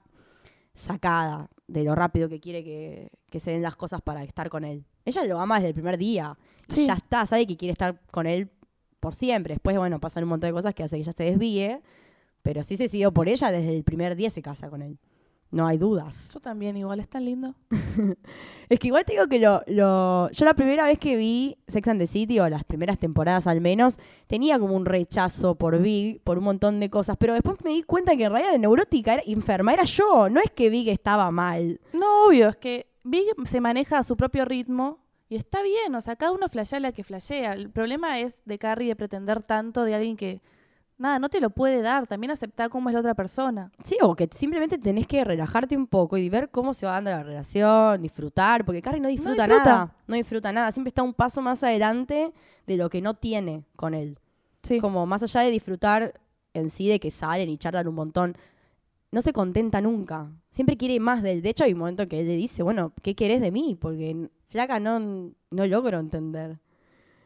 sacada 0.74 1.48
de 1.68 1.84
lo 1.84 1.94
rápido 1.94 2.28
que 2.28 2.40
quiere 2.40 2.64
que, 2.64 3.10
que 3.30 3.40
se 3.40 3.50
den 3.52 3.62
las 3.62 3.76
cosas 3.76 4.00
para 4.02 4.22
estar 4.24 4.48
con 4.50 4.64
él. 4.64 4.84
Ella 5.04 5.24
lo 5.24 5.38
ama 5.40 5.56
desde 5.56 5.68
el 5.68 5.74
primer 5.74 5.98
día. 5.98 6.36
Y 6.68 6.72
Sí. 6.74 6.86
ya 6.86 6.94
está, 6.94 7.24
sabe 7.26 7.46
que 7.46 7.56
quiere 7.56 7.72
estar 7.72 8.00
con 8.10 8.26
él 8.26 8.50
por 9.00 9.14
siempre. 9.14 9.54
Después, 9.54 9.76
bueno, 9.76 10.00
pasan 10.00 10.24
un 10.24 10.30
montón 10.30 10.48
de 10.48 10.54
cosas 10.54 10.74
que 10.74 10.82
hace 10.82 10.96
que 10.96 11.02
ella 11.02 11.12
se 11.12 11.24
desvíe, 11.24 11.80
pero 12.42 12.64
sí 12.64 12.76
se 12.76 12.88
siguió 12.88 13.12
por 13.12 13.28
ella, 13.28 13.50
desde 13.52 13.76
el 13.76 13.84
primer 13.84 14.16
día 14.16 14.30
se 14.30 14.42
casa 14.42 14.68
con 14.70 14.82
él. 14.82 14.98
No 15.50 15.66
hay 15.66 15.76
dudas. 15.76 16.30
Yo 16.32 16.40
también, 16.40 16.78
igual, 16.78 16.98
es 17.00 17.08
tan 17.08 17.26
lindo. 17.26 17.54
Es 18.70 18.78
que 18.78 18.86
igual 18.86 19.04
te 19.04 19.12
digo 19.12 19.26
que 19.28 19.38
lo, 19.38 19.62
lo- 19.66 20.30
yo 20.30 20.44
la 20.46 20.54
primera 20.54 20.86
vez 20.86 20.98
que 20.98 21.14
vi 21.16 21.58
Sex 21.68 21.88
and 21.88 22.00
the 22.00 22.06
City, 22.06 22.38
o 22.38 22.48
las 22.48 22.64
primeras 22.64 22.98
temporadas 22.98 23.46
al 23.46 23.60
menos, 23.60 23.98
tenía 24.26 24.58
como 24.58 24.74
un 24.74 24.86
rechazo 24.86 25.56
por 25.56 25.78
Big, 25.78 26.22
por 26.22 26.38
un 26.38 26.44
montón 26.44 26.80
de 26.80 26.88
cosas, 26.88 27.16
pero 27.18 27.34
después 27.34 27.58
me 27.64 27.70
di 27.70 27.82
cuenta 27.82 28.16
que 28.16 28.24
en 28.24 28.32
realidad 28.32 28.52
la 28.52 28.58
neurótica 28.58 29.12
era, 29.14 29.22
enferma 29.26 29.74
era 29.74 29.84
yo, 29.84 30.30
no 30.30 30.40
es 30.40 30.50
que 30.50 30.70
Big 30.70 30.88
estaba 30.88 31.30
mal. 31.30 31.80
No, 31.92 32.28
obvio, 32.28 32.48
es 32.48 32.56
que 32.56 32.86
Big 33.04 33.26
se 33.44 33.60
maneja 33.60 33.98
a 33.98 34.02
su 34.04 34.16
propio 34.16 34.46
ritmo 34.46 35.00
y 35.28 35.36
está 35.36 35.60
bien, 35.62 35.94
o 35.94 36.00
sea, 36.00 36.16
cada 36.16 36.32
uno 36.32 36.48
flashea 36.48 36.80
la 36.80 36.92
que 36.92 37.04
flashea. 37.04 37.52
El 37.52 37.68
problema 37.70 38.20
es 38.20 38.38
de 38.46 38.58
Carrie 38.58 38.88
de 38.88 38.96
pretender 38.96 39.42
tanto 39.42 39.84
de 39.84 39.94
alguien 39.94 40.16
que, 40.16 40.40
nada, 41.02 41.18
no 41.18 41.28
te 41.28 41.40
lo 41.40 41.50
puede 41.50 41.82
dar. 41.82 42.06
También 42.06 42.30
aceptar 42.30 42.70
cómo 42.70 42.88
es 42.88 42.94
la 42.94 43.00
otra 43.00 43.14
persona. 43.14 43.70
Sí, 43.84 43.96
o 44.00 44.14
que 44.14 44.28
simplemente 44.32 44.78
tenés 44.78 45.06
que 45.06 45.24
relajarte 45.24 45.76
un 45.76 45.86
poco 45.86 46.16
y 46.16 46.28
ver 46.28 46.50
cómo 46.50 46.72
se 46.72 46.86
va 46.86 46.92
dando 46.92 47.10
la 47.10 47.22
relación, 47.22 48.00
disfrutar, 48.00 48.64
porque 48.64 48.80
Carrie 48.80 49.00
no 49.00 49.08
disfruta, 49.08 49.46
disfruta. 49.46 49.70
nada, 49.70 49.96
no 50.06 50.16
disfruta 50.16 50.52
nada, 50.52 50.72
siempre 50.72 50.88
está 50.88 51.02
un 51.02 51.12
paso 51.12 51.42
más 51.42 51.62
adelante 51.62 52.32
de 52.66 52.76
lo 52.76 52.88
que 52.88 53.02
no 53.02 53.14
tiene 53.14 53.64
con 53.76 53.92
él. 53.92 54.18
Sí. 54.62 54.80
Como 54.80 55.04
más 55.06 55.22
allá 55.22 55.42
de 55.42 55.50
disfrutar 55.50 56.20
en 56.54 56.70
sí 56.70 56.88
de 56.88 57.00
que 57.00 57.10
salen 57.10 57.48
y 57.48 57.58
charlan 57.58 57.88
un 57.88 57.94
montón, 57.94 58.36
no 59.10 59.20
se 59.20 59.32
contenta 59.32 59.80
nunca. 59.80 60.30
Siempre 60.50 60.76
quiere 60.76 60.98
más 61.00 61.22
de 61.22 61.32
él. 61.32 61.42
De 61.42 61.50
hecho, 61.50 61.64
hay 61.64 61.72
un 61.72 61.80
momento 61.80 62.08
que 62.08 62.20
él 62.20 62.26
le 62.26 62.36
dice, 62.36 62.62
bueno, 62.62 62.92
¿qué 63.02 63.14
querés 63.14 63.40
de 63.40 63.50
mí? 63.50 63.76
Porque 63.78 64.30
flaca 64.48 64.80
no, 64.80 64.98
no 65.50 65.66
logro 65.66 65.98
entender. 65.98 66.58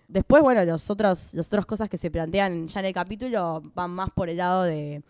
Después, 0.08 0.42
bueno, 0.42 0.64
los 0.64 0.88
otros, 0.90 1.34
las 1.34 1.46
otras 1.48 1.66
cosas 1.66 1.88
que 1.88 1.96
se 1.98 2.10
plantean 2.10 2.66
ya 2.68 2.80
en 2.80 2.86
el 2.86 2.94
capítulo 2.94 3.62
van 3.74 3.90
más 3.90 4.10
por 4.10 4.28
el 4.28 4.36
lado 4.36 4.62
de, 4.62 5.02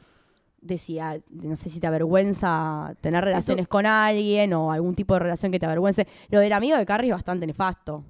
de 0.61 0.79
si, 0.79 0.99
a- 0.99 1.19
de 1.29 1.49
no 1.49 1.57
sé 1.57 1.69
si 1.71 1.81
te 1.81 1.87
avergüenza 1.87 2.95
tener 3.01 3.23
relaciones 3.25 3.69
con 3.69 3.85
alguien 3.87 4.53
o 4.55 4.73
algún 4.73 4.95
tipo 4.95 5.15
de 5.15 5.21
relación 5.21 5.53
que 5.53 5.59
te 5.59 5.67
avergüence. 5.67 6.07
Lo 6.31 6.41
del 6.41 6.53
amigo 6.53 6.77
de 6.79 6.87
Carrie 6.87 7.11
es 7.11 7.17
bastante 7.17 7.47
nefasto. 7.47 8.05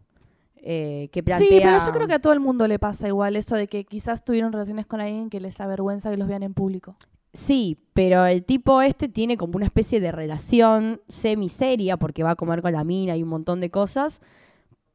eh, 0.69 1.09
que 1.13 1.23
plantea... 1.23 1.49
Sí, 1.49 1.61
pero 1.63 1.79
yo 1.85 1.93
creo 1.93 2.07
que 2.09 2.15
a 2.15 2.19
todo 2.19 2.33
el 2.33 2.41
mundo 2.41 2.67
le 2.67 2.79
pasa 2.81 3.07
igual 3.07 3.37
eso 3.37 3.55
de 3.55 3.69
que 3.69 3.85
quizás 3.85 4.25
tuvieron 4.25 4.53
relaciones 4.53 4.85
con 4.87 5.01
alguien 5.01 5.31
que 5.31 5.39
les 5.39 5.61
avergüenza 5.61 6.11
que 6.11 6.17
los 6.17 6.27
vean 6.27 6.43
en 6.43 6.55
público. 6.55 6.97
Sí, 7.33 7.79
pero 7.93 8.25
el 8.27 8.43
tipo 8.45 8.81
este 8.83 9.09
tiene 9.09 9.37
como 9.37 9.57
una 9.57 9.67
especie 9.67 10.01
de 10.01 10.11
relación 10.11 11.01
semi-seria 11.09 11.99
porque 11.99 12.23
va 12.25 12.31
a 12.33 12.35
comer 12.37 12.63
con 12.63 12.73
la 12.73 12.83
mina 12.83 13.15
y 13.17 13.23
un 13.23 13.29
montón 13.29 13.61
de 13.61 13.71
cosas. 13.71 14.21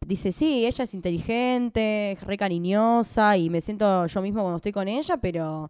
Dice, 0.06 0.32
sí, 0.32 0.66
ella 0.66 0.84
es 0.84 0.94
inteligente, 0.94 2.14
es 2.14 2.24
re 2.24 2.38
cariñosa 2.38 3.38
y 3.38 3.50
me 3.50 3.62
siento 3.62 4.06
yo 4.08 4.22
mismo 4.22 4.42
cuando 4.42 4.58
estoy 4.58 4.72
con 4.72 4.88
ella, 4.88 5.18
pero 5.18 5.70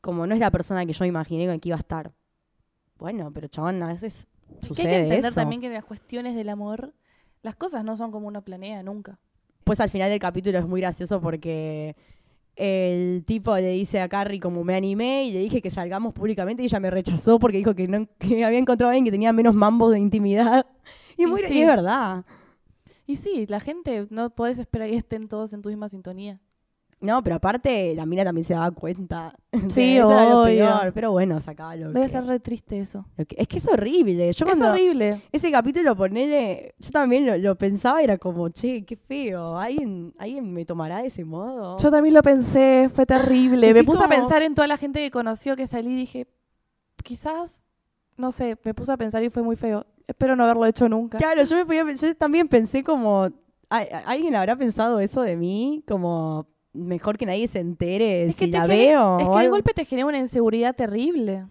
como 0.00 0.26
no 0.26 0.34
es 0.34 0.40
la 0.40 0.50
persona 0.52 0.86
que 0.86 0.92
yo 0.92 1.04
imaginé 1.04 1.46
con 1.46 1.58
que 1.58 1.70
iba 1.70 1.76
a 1.76 1.80
estar. 1.80 2.12
Bueno, 2.98 3.30
pero 3.34 3.48
chabón, 3.48 3.82
a 3.82 3.88
veces 3.88 4.28
Que 4.46 4.54
hay 4.54 4.60
que 4.60 4.66
sucede 4.66 4.96
entender 4.98 5.26
eso. 5.26 5.34
también 5.34 5.60
que 5.60 5.66
en 5.66 5.74
las 5.74 5.84
cuestiones 5.84 6.36
del 6.36 6.48
amor, 6.48 6.94
las 7.42 7.56
cosas 7.56 7.84
no 7.84 7.96
son 7.96 8.12
como 8.12 8.28
uno 8.28 8.42
planea 8.42 8.82
nunca. 8.82 9.18
Pues 9.64 9.80
al 9.80 9.90
final 9.90 10.10
del 10.10 10.20
capítulo 10.20 10.58
es 10.58 10.66
muy 10.66 10.80
gracioso 10.80 11.20
porque 11.20 11.96
el 12.54 13.24
tipo 13.26 13.54
le 13.56 13.70
dice 13.70 14.00
a 14.00 14.08
Carrie 14.08 14.40
como 14.40 14.64
me 14.64 14.76
animé 14.76 15.24
y 15.24 15.32
le 15.32 15.40
dije 15.40 15.60
que 15.60 15.70
salgamos 15.70 16.14
públicamente 16.14 16.62
y 16.62 16.66
ella 16.66 16.80
me 16.80 16.90
rechazó 16.90 17.38
porque 17.38 17.58
dijo 17.58 17.74
que, 17.74 17.88
no, 17.88 18.06
que 18.18 18.44
había 18.44 18.58
encontrado 18.58 18.88
a 18.88 18.92
alguien 18.92 19.04
que 19.04 19.10
tenía 19.10 19.32
menos 19.32 19.54
mambos 19.54 19.90
de 19.90 19.98
intimidad. 19.98 20.66
Y 21.18 21.26
muy, 21.26 21.40
sí. 21.40 21.54
y 21.54 21.62
es 21.62 21.66
verdad. 21.66 22.24
Y 23.06 23.16
sí, 23.16 23.46
la 23.48 23.60
gente 23.60 24.06
no 24.10 24.30
podés 24.30 24.58
esperar 24.58 24.88
que 24.88 24.96
estén 24.96 25.28
todos 25.28 25.52
en 25.52 25.62
tu 25.62 25.68
misma 25.68 25.88
sintonía. 25.88 26.40
No, 26.98 27.22
pero 27.22 27.36
aparte 27.36 27.94
la 27.94 28.06
mina 28.06 28.24
también 28.24 28.44
se 28.44 28.54
daba 28.54 28.70
cuenta. 28.70 29.36
Sí, 29.68 29.98
eso 29.98 30.10
era 30.10 30.30
lo 30.30 30.44
peor. 30.44 30.92
Pero 30.94 31.12
bueno, 31.12 31.38
sacaba 31.40 31.76
lo 31.76 31.92
Debe 31.92 32.06
que- 32.06 32.08
ser 32.10 32.24
re 32.24 32.40
triste 32.40 32.80
eso. 32.80 33.04
que- 33.28 33.36
Es 33.38 33.46
que 33.48 33.58
es 33.58 33.68
horrible. 33.68 34.32
Yo 34.32 34.46
Es 34.46 34.60
horrible. 34.60 35.20
ese 35.30 35.50
capítulo 35.52 35.94
ponele, 35.94 36.74
yo 36.78 36.90
también 36.90 37.26
lo, 37.26 37.36
lo 37.36 37.54
pensaba 37.56 38.02
era 38.02 38.16
como, 38.16 38.48
che, 38.48 38.84
qué 38.86 38.96
feo. 38.96 39.58
¿Alguien, 39.58 40.14
¿Alguien 40.18 40.50
me 40.52 40.64
tomará 40.64 41.00
de 41.02 41.08
ese 41.08 41.24
modo? 41.24 41.76
Yo 41.78 41.90
también 41.90 42.14
lo 42.14 42.22
pensé, 42.22 42.90
fue 42.94 43.04
terrible. 43.06 43.72
Me 43.74 43.80
sí, 43.80 43.86
puse 43.86 44.02
a 44.02 44.08
pensar 44.08 44.42
en 44.42 44.54
toda 44.54 44.66
la 44.66 44.78
gente 44.78 45.00
que 45.00 45.10
conoció 45.10 45.54
que 45.54 45.66
salí 45.66 45.90
y 45.92 45.96
dije, 45.96 46.26
quizás, 47.04 47.62
no 48.16 48.32
sé, 48.32 48.56
me 48.64 48.72
puse 48.74 48.90
a 48.92 48.96
pensar 48.96 49.22
y 49.22 49.28
fue 49.30 49.42
muy 49.42 49.54
feo. 49.56 49.84
Espero 50.06 50.36
no 50.36 50.44
haberlo 50.44 50.66
hecho 50.66 50.88
nunca. 50.88 51.18
Claro, 51.18 51.42
yo, 51.42 51.56
me 51.56 51.66
podía, 51.66 51.84
yo 51.92 52.16
también 52.16 52.46
pensé 52.48 52.84
como, 52.84 53.28
¿ay- 53.68 53.88
¿alguien 54.06 54.34
habrá 54.36 54.56
pensado 54.56 55.00
eso 55.00 55.22
de 55.22 55.36
mí? 55.36 55.82
Como, 55.88 56.46
mejor 56.72 57.16
que 57.18 57.26
nadie 57.26 57.48
se 57.48 57.58
entere 57.58 58.26
Es 58.26 58.34
si 58.36 58.46
que, 58.46 58.52
te 58.52 58.58
la 58.58 58.66
veo. 58.66 59.18
es 59.18 59.28
que 59.28 59.38
de 59.42 59.48
golpe 59.48 59.74
te 59.74 59.84
genera 59.84 60.06
una 60.06 60.18
inseguridad 60.18 60.76
terrible. 60.76 61.46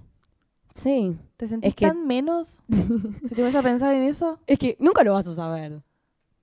Sí. 0.74 1.17
¿Te 1.38 1.47
sentís 1.47 1.69
Es 1.69 1.75
que- 1.75 1.88
tan 1.88 2.05
menos 2.07 2.62
si 3.27 3.35
te 3.35 3.41
vas 3.43 3.55
a 3.55 3.62
pensar 3.63 3.93
en 3.93 4.03
eso? 4.03 4.39
Es 4.47 4.57
que 4.59 4.77
nunca 4.79 5.03
lo 5.03 5.13
vas 5.13 5.27
a 5.27 5.33
saber. 5.35 5.81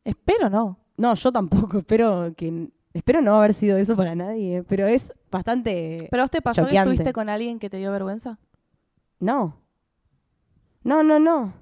Espero 0.05 0.51
no. 0.51 0.79
No, 0.99 1.15
yo 1.15 1.33
tampoco. 1.33 1.79
Espero 1.79 2.35
que 2.37 2.69
espero 2.93 3.23
no 3.23 3.37
haber 3.37 3.55
sido 3.55 3.79
eso 3.79 3.97
para 3.97 4.15
nadie. 4.15 4.63
Pero 4.65 4.87
es 4.87 5.13
bastante. 5.31 6.09
¿Pero 6.11 6.23
a 6.23 6.25
vos 6.25 6.31
te 6.31 6.43
pasó 6.43 6.63
Choqueante. 6.63 6.89
que 6.91 6.93
estuviste 6.95 7.13
con 7.15 7.29
alguien 7.31 7.59
que 7.59 7.71
te 7.71 7.79
dio 7.79 7.91
vergüenza? 7.93 8.39
No. 9.19 9.57
No, 10.85 11.03
no, 11.03 11.19
no. 11.19 11.55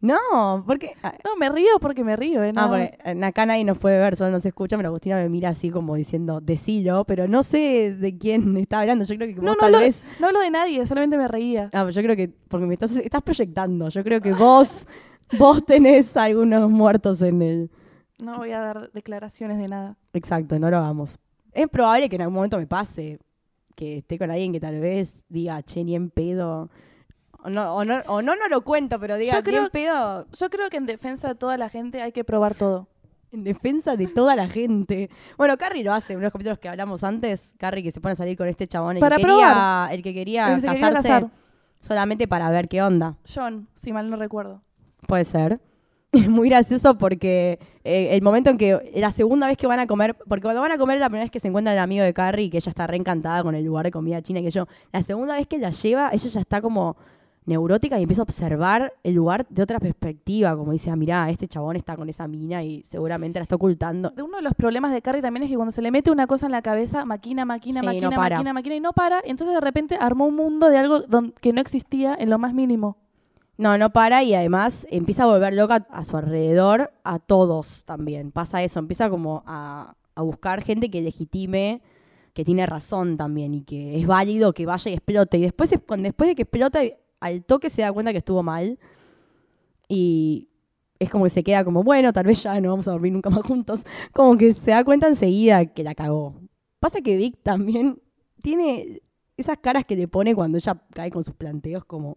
No, 0.00 0.64
porque. 0.66 0.92
ah, 1.02 1.14
No, 1.24 1.36
me 1.36 1.50
río 1.50 1.78
porque 1.80 2.02
me 2.04 2.16
río, 2.16 2.42
¿eh? 2.42 2.48
Ah, 2.50 2.52
Nada 2.52 2.68
porque 2.68 2.96
más. 3.04 3.16
eh, 3.16 3.24
acá 3.24 3.44
nadie 3.44 3.64
nos 3.64 3.76
puede 3.78 3.98
ver, 3.98 4.16
solo 4.16 4.30
nos 4.30 4.46
escucha, 4.46 4.76
pero 4.76 4.88
Agustina 4.88 5.16
me 5.16 5.28
mira 5.28 5.50
así 5.50 5.70
como 5.70 5.94
diciendo, 5.94 6.40
decilo, 6.40 7.04
pero 7.04 7.28
no 7.28 7.42
sé 7.42 7.94
de 7.96 8.16
quién 8.16 8.56
está 8.56 8.80
hablando. 8.80 9.04
Yo 9.04 9.16
creo 9.16 9.28
que 9.28 9.34
No, 9.34 9.42
vos 9.42 9.56
no, 9.56 9.60
tal 9.60 9.72
lo- 9.72 9.80
vez. 9.80 10.02
no 10.18 10.28
hablo 10.28 10.40
de 10.40 10.50
nadie, 10.50 10.86
solamente 10.86 11.18
me 11.18 11.28
reía. 11.28 11.64
Ah, 11.66 11.82
pero 11.84 11.90
yo 11.90 12.02
creo 12.02 12.16
que, 12.16 12.28
porque 12.48 12.66
me 12.66 12.74
estás, 12.74 12.96
estás 12.96 13.22
proyectando, 13.22 13.88
yo 13.90 14.02
creo 14.02 14.20
que 14.22 14.32
vos, 14.32 14.86
vos 15.38 15.64
tenés 15.66 16.16
algunos 16.16 16.70
muertos 16.70 17.20
en 17.22 17.42
el... 17.42 17.70
No 18.18 18.38
voy 18.38 18.52
a 18.52 18.60
dar 18.60 18.90
declaraciones 18.92 19.58
de 19.58 19.68
nada. 19.68 19.96
Exacto, 20.14 20.58
no 20.58 20.70
lo 20.70 20.78
hagamos. 20.78 21.18
Es 21.52 21.68
probable 21.68 22.08
que 22.08 22.16
en 22.16 22.22
algún 22.22 22.34
momento 22.36 22.56
me 22.58 22.66
pase, 22.66 23.18
que 23.74 23.98
esté 23.98 24.18
con 24.18 24.30
alguien 24.30 24.52
que 24.52 24.60
tal 24.60 24.78
vez 24.80 25.24
diga, 25.28 25.62
che, 25.62 25.84
ni 25.84 25.94
en 25.94 26.10
pedo. 26.10 26.70
O 27.42 27.48
no, 27.50 27.74
o 27.74 27.84
no, 27.84 28.02
o 28.06 28.22
no, 28.22 28.36
no 28.36 28.48
lo 28.48 28.62
cuento, 28.62 28.98
pero 29.00 29.16
diga, 29.16 29.32
Yo 29.34 29.42
creo- 29.42 29.62
en 29.64 29.68
pedo 29.70 30.26
Yo 30.32 30.50
creo 30.50 30.68
que 30.70 30.76
en 30.76 30.86
defensa 30.86 31.28
de 31.28 31.34
toda 31.34 31.56
la 31.56 31.68
gente 31.68 32.02
hay 32.02 32.12
que 32.12 32.24
probar 32.24 32.54
todo. 32.54 32.86
en 33.32 33.44
defensa 33.44 33.96
de 33.96 34.08
toda 34.08 34.34
la 34.36 34.48
gente. 34.48 35.08
Bueno, 35.38 35.56
Carrie 35.56 35.84
lo 35.84 35.92
hace, 35.94 36.16
unos 36.16 36.32
capítulos 36.32 36.58
que 36.58 36.68
hablamos 36.68 37.04
antes, 37.04 37.54
Carrie 37.58 37.82
que 37.82 37.92
se 37.92 38.00
pone 38.00 38.12
a 38.12 38.16
salir 38.16 38.36
con 38.36 38.48
este 38.48 38.66
chabón, 38.66 38.96
el 38.96 39.00
Para 39.00 39.16
que 39.16 39.22
quería, 39.22 39.36
probar. 39.46 39.92
el 39.94 40.02
que 40.02 40.12
quería 40.14 40.48
El 40.48 40.54
que 40.56 40.60
se 40.62 40.66
quería 40.66 40.80
casarse 40.88 41.08
casar. 41.08 41.30
solamente 41.80 42.26
para 42.28 42.50
ver 42.50 42.68
qué 42.68 42.82
onda. 42.82 43.16
John, 43.32 43.68
si 43.74 43.92
mal 43.92 44.10
no 44.10 44.16
recuerdo. 44.16 44.62
Puede 45.06 45.24
ser. 45.24 45.60
es 46.12 46.28
muy 46.28 46.48
gracioso 46.48 46.98
porque 46.98 47.60
eh, 47.84 48.08
el 48.10 48.20
momento 48.22 48.50
en 48.50 48.58
que 48.58 48.90
la 48.96 49.12
segunda 49.12 49.46
vez 49.46 49.56
que 49.56 49.68
van 49.68 49.78
a 49.78 49.86
comer, 49.86 50.16
porque 50.28 50.42
cuando 50.42 50.60
van 50.60 50.72
a 50.72 50.76
comer 50.78 50.98
la 50.98 51.06
primera 51.08 51.22
vez 51.24 51.30
que 51.30 51.38
se 51.38 51.46
encuentra 51.46 51.72
el 51.72 51.78
amigo 51.78 52.02
de 52.04 52.12
Carrie, 52.12 52.50
que 52.50 52.56
ella 52.56 52.68
está 52.70 52.88
reencantada 52.88 53.44
con 53.44 53.54
el 53.54 53.64
lugar 53.64 53.84
de 53.84 53.92
comida 53.92 54.20
china 54.20 54.40
que 54.40 54.50
yo, 54.50 54.66
la 54.92 55.02
segunda 55.02 55.34
vez 55.36 55.46
que 55.46 55.56
la 55.58 55.70
lleva, 55.70 56.10
ella 56.12 56.28
ya 56.28 56.40
está 56.40 56.60
como 56.60 56.96
neurótica 57.50 57.98
y 57.98 58.02
empieza 58.02 58.22
a 58.22 58.24
observar 58.24 58.94
el 59.04 59.14
lugar 59.14 59.46
de 59.50 59.62
otra 59.62 59.78
perspectiva, 59.78 60.56
como 60.56 60.72
dice, 60.72 60.90
ah, 60.90 60.96
mirá, 60.96 61.28
este 61.28 61.46
chabón 61.46 61.76
está 61.76 61.96
con 61.96 62.08
esa 62.08 62.26
mina 62.26 62.62
y 62.62 62.82
seguramente 62.84 63.38
la 63.38 63.42
está 63.42 63.56
ocultando. 63.56 64.12
Uno 64.24 64.38
de 64.38 64.42
los 64.42 64.54
problemas 64.54 64.92
de 64.92 65.02
Carrie 65.02 65.20
también 65.20 65.42
es 65.44 65.50
que 65.50 65.56
cuando 65.56 65.72
se 65.72 65.82
le 65.82 65.90
mete 65.90 66.10
una 66.10 66.26
cosa 66.26 66.46
en 66.46 66.52
la 66.52 66.62
cabeza, 66.62 67.04
maquina, 67.04 67.44
maquina, 67.44 67.80
Sí, 67.80 67.86
maquina, 67.86 68.08
no 68.10 68.16
maquina, 68.16 68.52
maquina 68.54 68.74
y 68.76 68.80
no 68.80 68.92
para, 68.94 69.20
entonces 69.24 69.54
de 69.54 69.60
repente 69.60 69.96
armó 70.00 70.26
un 70.26 70.36
mundo 70.36 70.68
de 70.70 70.78
algo 70.78 71.02
que 71.40 71.52
no 71.52 71.60
existía 71.60 72.16
en 72.18 72.30
lo 72.30 72.38
más 72.38 72.54
mínimo. 72.54 72.96
No, 73.58 73.76
no 73.76 73.90
para 73.90 74.22
y 74.22 74.32
además 74.34 74.86
empieza 74.90 75.24
a 75.24 75.26
volver 75.26 75.52
loca 75.52 75.86
a 75.90 76.02
su 76.04 76.16
alrededor, 76.16 76.92
a 77.04 77.18
todos 77.18 77.84
también. 77.84 78.30
Pasa 78.32 78.62
eso, 78.62 78.78
empieza 78.78 79.10
como 79.10 79.42
a, 79.46 79.96
a 80.14 80.22
buscar 80.22 80.62
gente 80.64 80.90
que 80.90 81.02
legitime, 81.02 81.82
que 82.32 82.42
tiene 82.44 82.64
razón 82.64 83.18
también 83.18 83.52
y 83.52 83.62
que 83.62 83.98
es 83.98 84.06
válido 84.06 84.54
que 84.54 84.64
vaya 84.64 84.90
y 84.90 84.94
explote. 84.94 85.36
Y 85.36 85.42
después, 85.42 85.72
es- 85.72 85.80
cuando- 85.86 86.04
después 86.06 86.28
de 86.28 86.36
que 86.36 86.42
explota, 86.42 86.80
al 87.20 87.44
toque 87.44 87.70
se 87.70 87.82
da 87.82 87.92
cuenta 87.92 88.12
que 88.12 88.18
estuvo 88.18 88.42
mal 88.42 88.78
y 89.88 90.48
es 90.98 91.10
como 91.10 91.24
que 91.24 91.30
se 91.30 91.42
queda 91.42 91.64
como, 91.64 91.82
bueno, 91.82 92.12
tal 92.12 92.26
vez 92.26 92.42
ya 92.42 92.60
no 92.60 92.70
vamos 92.70 92.86
a 92.86 92.92
dormir 92.92 93.12
nunca 93.12 93.30
más 93.30 93.42
juntos. 93.42 93.82
Como 94.12 94.36
que 94.36 94.52
se 94.52 94.70
da 94.70 94.84
cuenta 94.84 95.08
enseguida 95.08 95.64
que 95.66 95.82
la 95.82 95.94
cagó. 95.94 96.34
Pasa 96.78 97.00
que 97.00 97.16
Vic 97.16 97.38
también 97.42 98.00
tiene 98.42 99.00
esas 99.36 99.58
caras 99.58 99.84
que 99.84 99.96
le 99.96 100.08
pone 100.08 100.34
cuando 100.34 100.58
ella 100.58 100.82
cae 100.92 101.10
con 101.10 101.24
sus 101.24 101.34
planteos 101.34 101.84
como... 101.84 102.16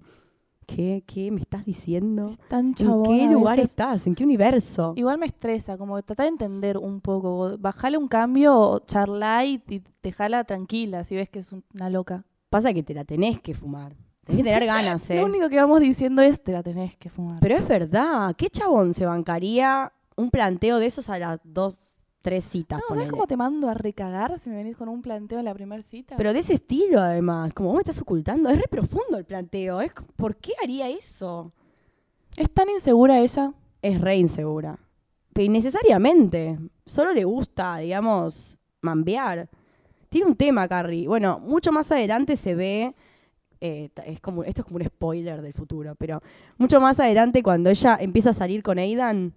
¿Qué, 0.66 1.04
¿Qué 1.06 1.30
me 1.30 1.42
estás 1.42 1.66
diciendo? 1.66 2.32
Tan 2.48 2.68
¿En 2.68 2.74
qué 2.74 3.28
lugar 3.30 3.60
estás? 3.60 4.08
¿En 4.08 4.16
qué 4.16 4.24
universo? 4.24 4.94
Igual 4.96 5.18
me 5.18 5.26
estresa, 5.26 5.78
como 5.78 5.98
que 5.98 6.04
trata 6.04 6.24
de 6.24 6.30
entender 6.30 6.78
un 6.78 7.02
poco. 7.02 7.58
Bajale 7.58 7.98
un 7.98 8.08
cambio, 8.08 8.82
charla 8.86 9.44
y 9.44 9.62
y 9.68 9.82
dejala 10.02 10.46
tranquila 10.46 11.04
si 11.04 11.16
ves 11.16 11.28
que 11.28 11.40
es 11.40 11.52
una 11.52 11.90
loca. 11.90 12.26
Pasa 12.50 12.74
que 12.74 12.82
te 12.82 12.94
la 12.94 13.04
tenés 13.04 13.42
que 13.42 13.54
fumar. 13.54 13.94
Tenés 14.26 14.38
que 14.38 14.44
tener 14.44 14.66
ganas, 14.66 15.10
¿eh? 15.10 15.16
Lo 15.18 15.26
único 15.26 15.50
que 15.50 15.58
vamos 15.58 15.82
diciendo 15.82 16.22
es 16.22 16.42
te 16.42 16.52
la 16.52 16.64
tenés 16.64 16.96
que 16.96 17.10
fumar. 17.10 17.40
Pero 17.42 17.56
es 17.58 17.68
verdad. 17.68 18.36
¿Qué 18.36 18.50
chabón 18.50 18.94
se 18.94 19.06
bancaría 19.06 19.92
un 20.16 20.32
planteo 20.32 20.80
de 20.80 20.86
esos 20.86 21.10
a 21.10 21.20
las 21.20 21.40
dos, 21.44 22.00
tres 22.22 22.46
citas? 22.46 22.80
no, 22.90 22.96
¿sabes 22.96 23.10
cómo 23.10 23.28
te 23.28 23.36
mando 23.36 23.68
a 23.68 23.74
recagar 23.74 24.40
si 24.40 24.50
me 24.50 24.58
venís 24.58 24.78
con 24.78 24.88
un 24.88 25.02
planteo 25.02 25.40
en 25.40 25.46
la 25.46 25.54
primera 25.54 25.82
cita? 25.82 26.16
Pero 26.16 26.34
de 26.34 26.40
ese 26.40 26.54
estilo, 26.54 27.00
además. 27.00 27.54
Como 27.54 27.70
vos 27.70 27.76
me 27.76 27.82
estás 27.82 28.02
ocultando. 28.02 28.50
Es 28.50 28.58
re 28.58 28.68
profundo 28.70 29.18
el 29.18 29.26
planteo. 29.26 29.82
Es, 29.82 29.92
¿Por 30.16 30.38
qué 30.38 30.54
haría 30.64 30.90
eso? 30.90 31.52
¿Es 32.36 32.50
tan 32.52 32.70
insegura 32.70 33.20
ella? 33.20 33.54
Es 33.82 34.00
re 34.00 34.16
insegura. 34.16 34.80
Pero 35.34 35.46
innecesariamente. 35.46 36.60
Solo 36.86 37.14
le 37.14 37.26
gusta, 37.26 37.78
digamos, 37.78 38.58
mambear. 38.82 39.50
Tiene 40.10 40.28
un 40.28 40.36
tema, 40.36 40.68
Carrie. 40.68 41.08
Bueno, 41.08 41.40
mucho 41.40 41.72
más 41.72 41.92
adelante 41.92 42.36
se 42.36 42.56
ve. 42.56 42.96
Eh, 43.64 43.90
es 44.06 44.20
como, 44.20 44.44
esto 44.44 44.62
es 44.62 44.66
como 44.66 44.78
un 44.78 44.86
spoiler 44.86 45.42
del 45.42 45.54
futuro, 45.54 45.96
pero 45.96 46.22
mucho 46.58 46.82
más 46.82 47.00
adelante, 47.00 47.42
cuando 47.42 47.70
ella 47.70 47.98
empieza 48.00 48.32
a 48.32 48.34
salir 48.34 48.62
con 48.62 48.78
Aidan, 48.78 49.34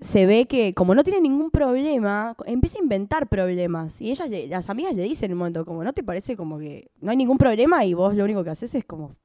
se 0.00 0.26
ve 0.26 0.46
que, 0.46 0.74
como 0.74 0.94
no 0.94 1.02
tiene 1.02 1.20
ningún 1.20 1.50
problema, 1.50 2.36
empieza 2.46 2.78
a 2.78 2.82
inventar 2.82 3.28
problemas. 3.28 4.00
Y 4.00 4.10
ellas, 4.10 4.28
las 4.48 4.70
amigas 4.70 4.94
le 4.94 5.02
dicen 5.02 5.30
en 5.30 5.32
un 5.32 5.38
momento, 5.38 5.64
como, 5.64 5.82
¿no 5.82 5.92
te 5.92 6.04
parece 6.04 6.36
como 6.36 6.58
que 6.58 6.90
no 7.00 7.10
hay 7.10 7.16
ningún 7.16 7.36
problema 7.36 7.84
y 7.84 7.94
vos 7.94 8.14
lo 8.14 8.24
único 8.24 8.44
que 8.44 8.50
haces 8.50 8.74
es 8.74 8.84
como 8.84 9.16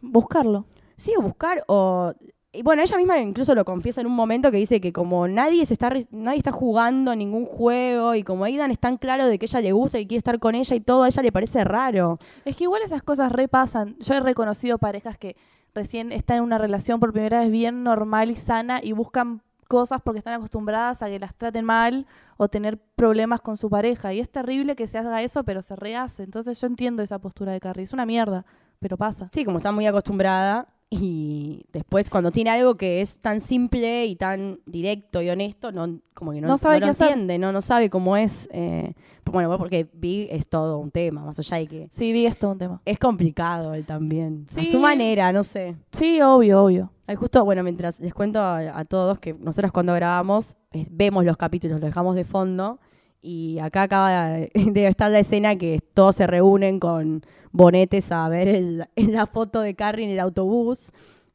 Buscarlo. 0.00 0.66
Sí, 0.96 1.12
o 1.18 1.22
buscar 1.22 1.64
o... 1.68 2.12
Y 2.56 2.62
bueno, 2.62 2.82
ella 2.82 2.96
misma 2.96 3.18
incluso 3.18 3.54
lo 3.54 3.64
confiesa 3.66 4.00
en 4.00 4.06
un 4.06 4.14
momento 4.14 4.50
que 4.50 4.56
dice 4.56 4.80
que 4.80 4.92
como 4.92 5.28
nadie 5.28 5.66
se 5.66 5.74
está 5.74 5.90
nadie 6.10 6.38
está 6.38 6.52
jugando 6.52 7.14
ningún 7.14 7.44
juego 7.44 8.14
y 8.14 8.22
como 8.22 8.44
Aidan 8.44 8.70
es 8.70 8.78
tan 8.78 8.96
claro 8.96 9.26
de 9.26 9.38
que 9.38 9.44
ella 9.44 9.60
le 9.60 9.72
gusta 9.72 9.98
y 9.98 10.06
quiere 10.06 10.18
estar 10.18 10.38
con 10.38 10.54
ella 10.54 10.74
y 10.74 10.80
todo, 10.80 11.02
a 11.02 11.08
ella 11.08 11.22
le 11.22 11.32
parece 11.32 11.64
raro. 11.64 12.18
Es 12.46 12.56
que 12.56 12.64
igual 12.64 12.80
esas 12.82 13.02
cosas 13.02 13.30
repasan. 13.30 13.96
Yo 13.98 14.14
he 14.14 14.20
reconocido 14.20 14.78
parejas 14.78 15.18
que 15.18 15.36
recién 15.74 16.12
están 16.12 16.38
en 16.38 16.44
una 16.44 16.56
relación 16.56 16.98
por 16.98 17.12
primera 17.12 17.40
vez 17.40 17.50
bien 17.50 17.82
normal 17.82 18.30
y 18.30 18.36
sana 18.36 18.80
y 18.82 18.92
buscan 18.92 19.42
cosas 19.68 20.00
porque 20.02 20.18
están 20.18 20.34
acostumbradas 20.34 21.02
a 21.02 21.08
que 21.08 21.18
las 21.18 21.34
traten 21.34 21.64
mal 21.64 22.06
o 22.38 22.48
tener 22.48 22.78
problemas 22.78 23.42
con 23.42 23.58
su 23.58 23.68
pareja. 23.68 24.14
Y 24.14 24.20
es 24.20 24.30
terrible 24.30 24.76
que 24.76 24.86
se 24.86 24.96
haga 24.96 25.20
eso, 25.22 25.44
pero 25.44 25.60
se 25.60 25.76
rehace. 25.76 26.22
Entonces 26.22 26.58
yo 26.58 26.66
entiendo 26.66 27.02
esa 27.02 27.18
postura 27.18 27.52
de 27.52 27.60
Carrie. 27.60 27.84
Es 27.84 27.92
una 27.92 28.06
mierda, 28.06 28.46
pero 28.78 28.96
pasa. 28.96 29.28
Sí, 29.32 29.44
como 29.44 29.58
está 29.58 29.72
muy 29.72 29.86
acostumbrada 29.86 30.68
y 30.88 31.64
después 31.72 32.08
cuando 32.10 32.30
tiene 32.30 32.50
algo 32.50 32.76
que 32.76 33.00
es 33.00 33.18
tan 33.18 33.40
simple 33.40 34.06
y 34.06 34.14
tan 34.16 34.60
directo 34.66 35.20
y 35.20 35.28
honesto, 35.28 35.72
no 35.72 36.00
como 36.14 36.32
que 36.32 36.40
no, 36.40 36.48
No 36.48 36.58
sabe 36.58 36.78
no 36.80 36.86
lo 36.86 36.92
hacer. 36.92 37.08
entiende, 37.08 37.38
no, 37.38 37.50
no 37.52 37.60
sabe 37.60 37.90
cómo 37.90 38.16
es. 38.16 38.48
eh, 38.52 38.94
bueno, 39.30 39.58
porque 39.58 39.88
Big 39.92 40.28
es 40.30 40.48
todo 40.48 40.78
un 40.78 40.92
tema, 40.92 41.24
más 41.24 41.38
allá 41.40 41.56
de 41.58 41.66
que 41.66 41.88
Sí, 41.90 42.12
vi 42.12 42.26
esto 42.26 42.50
un 42.50 42.58
tema. 42.58 42.80
es 42.84 42.98
complicado 42.98 43.74
él 43.74 43.84
también. 43.84 44.46
A 44.48 44.52
Sí. 44.52 44.70
su 44.70 44.78
manera, 44.78 45.32
no 45.32 45.42
sé. 45.42 45.74
Sí, 45.92 46.20
obvio, 46.20 46.62
obvio. 46.62 46.92
Ay, 47.08 47.16
justo, 47.16 47.44
bueno, 47.44 47.62
mientras 47.64 47.98
les 48.00 48.14
cuento 48.14 48.38
a, 48.40 48.78
a 48.78 48.84
todos 48.84 49.18
que 49.18 49.34
nosotros 49.34 49.72
cuando 49.72 49.92
grabamos 49.94 50.56
eh, 50.72 50.86
vemos 50.90 51.24
los 51.24 51.36
capítulos, 51.36 51.80
los 51.80 51.88
dejamos 51.88 52.14
de 52.14 52.24
fondo 52.24 52.78
y 53.22 53.58
acá 53.58 53.82
acaba 53.82 54.28
de, 54.54 54.86
estar 54.86 55.10
la 55.10 55.18
escena 55.20 55.56
que 55.56 55.80
todos 55.94 56.16
se 56.16 56.26
reúnen 56.26 56.78
con 56.80 57.22
bonetes 57.52 58.12
a 58.12 58.28
ver 58.28 58.48
el- 58.48 58.84
la 58.96 59.26
foto 59.26 59.60
de 59.60 59.74
Carrie 59.74 60.04
en 60.04 60.10
el 60.12 60.20
autobús 60.20 60.90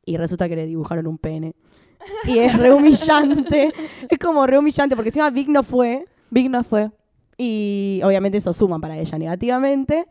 y 0.05 0.17
resulta 0.17 0.47
que 0.49 0.55
le 0.55 0.65
dibujaron 0.65 1.07
un 1.07 1.17
pene. 1.17 1.53
Y 2.25 2.39
es 2.39 2.57
re 2.57 2.73
humillante, 2.73 3.71
es 4.09 4.17
como 4.19 4.47
re 4.47 4.57
humillante 4.57 4.95
porque 4.95 5.09
encima 5.09 5.29
Vic 5.29 5.47
no 5.49 5.61
fue 5.63 6.05
Big 6.31 6.49
no 6.49 6.63
fue. 6.63 6.89
y 7.37 8.01
obviamente 8.03 8.37
eso 8.37 8.53
suma 8.53 8.79
para 8.79 8.97
ella 8.97 9.17
negativamente. 9.17 10.07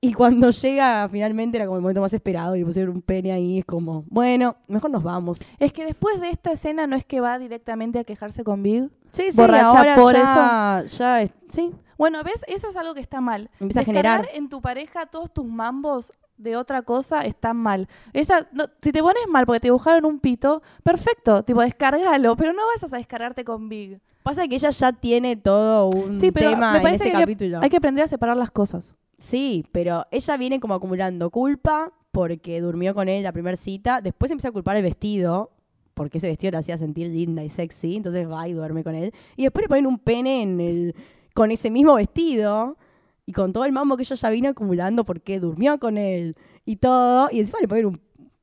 Y 0.00 0.12
cuando 0.14 0.50
llega 0.50 1.08
finalmente 1.10 1.58
era 1.58 1.66
como 1.66 1.76
el 1.76 1.82
momento 1.82 2.00
más 2.00 2.12
esperado 2.14 2.56
y 2.56 2.64
pusieron 2.64 2.96
un 2.96 3.02
pene 3.02 3.32
ahí, 3.32 3.58
es 3.58 3.64
como, 3.64 4.04
bueno, 4.08 4.56
mejor 4.68 4.90
nos 4.90 5.02
vamos. 5.02 5.40
Es 5.58 5.72
que 5.72 5.84
después 5.84 6.20
de 6.20 6.30
esta 6.30 6.52
escena 6.52 6.86
no 6.86 6.96
es 6.96 7.04
que 7.04 7.20
va 7.20 7.38
directamente 7.38 7.98
a 7.98 8.04
quejarse 8.04 8.42
con 8.44 8.62
Big. 8.62 8.88
Sí, 9.10 9.30
sí, 9.30 9.36
Borracha 9.36 9.66
ahora 9.78 9.94
por 9.96 10.14
ya, 10.14 10.84
ya 10.86 11.22
es- 11.22 11.32
sí, 11.48 11.72
Bueno, 11.98 12.22
¿ves? 12.24 12.44
Eso 12.46 12.68
es 12.70 12.76
algo 12.76 12.94
que 12.94 13.00
está 13.00 13.20
mal. 13.20 13.50
empieza 13.60 13.80
a 13.80 13.84
generar. 13.84 14.28
en 14.32 14.48
tu 14.48 14.60
pareja 14.62 15.06
todos 15.06 15.32
tus 15.34 15.44
mambos 15.44 16.12
de 16.38 16.56
otra 16.56 16.80
cosa 16.80 17.20
está 17.26 17.52
mal. 17.52 17.86
Ella, 18.14 18.48
no, 18.52 18.64
si 18.80 18.92
te 18.92 19.02
pones 19.02 19.26
mal 19.28 19.44
porque 19.44 19.60
te 19.60 19.66
dibujaron 19.66 20.06
un 20.06 20.18
pito, 20.20 20.62
perfecto, 20.82 21.42
tipo, 21.42 21.60
descargalo, 21.60 22.34
pero 22.36 22.54
no 22.54 22.62
vayas 22.74 22.90
a 22.94 22.96
descargarte 22.96 23.44
con 23.44 23.68
Big. 23.68 24.00
Pasa 24.22 24.48
que 24.48 24.54
ella 24.54 24.70
ya 24.70 24.92
tiene 24.92 25.36
todo 25.36 25.90
un 25.90 26.16
Sí, 26.16 26.30
pero 26.32 26.50
tema 26.50 26.72
me 26.72 26.76
en 26.78 26.82
parece 26.84 27.04
ese 27.04 27.12
que 27.12 27.20
capítulo. 27.20 27.60
Hay 27.60 27.68
que 27.68 27.76
aprender 27.76 28.04
a 28.04 28.08
separar 28.08 28.36
las 28.38 28.50
cosas. 28.50 28.94
Sí, 29.20 29.66
pero 29.70 30.06
ella 30.10 30.36
viene 30.38 30.60
como 30.60 30.72
acumulando 30.72 31.30
culpa 31.30 31.92
porque 32.10 32.60
durmió 32.62 32.94
con 32.94 33.06
él 33.08 33.22
la 33.22 33.32
primera 33.32 33.54
cita, 33.54 34.00
después 34.00 34.30
empieza 34.30 34.48
a 34.48 34.52
culpar 34.52 34.76
el 34.76 34.82
vestido, 34.82 35.50
porque 35.92 36.18
ese 36.18 36.26
vestido 36.26 36.52
la 36.52 36.60
hacía 36.60 36.78
sentir 36.78 37.08
linda 37.08 37.44
y 37.44 37.50
sexy, 37.50 37.96
entonces 37.96 38.28
va 38.28 38.48
y 38.48 38.54
duerme 38.54 38.82
con 38.82 38.94
él. 38.94 39.12
Y 39.36 39.42
después 39.42 39.64
le 39.64 39.68
ponen 39.68 39.86
un 39.86 39.98
pene 39.98 40.42
en 40.42 40.60
el, 40.60 40.94
con 41.34 41.50
ese 41.50 41.70
mismo 41.70 41.94
vestido 41.94 42.78
y 43.26 43.32
con 43.32 43.52
todo 43.52 43.66
el 43.66 43.72
mambo 43.72 43.98
que 43.98 44.04
ella 44.04 44.16
ya 44.16 44.30
vino 44.30 44.48
acumulando 44.48 45.04
porque 45.04 45.38
durmió 45.38 45.78
con 45.78 45.98
él 45.98 46.34
y 46.64 46.76
todo, 46.76 47.28
y 47.30 47.40
encima 47.40 47.60
le 47.60 47.68
ponen 47.68 47.86
un 47.86 48.00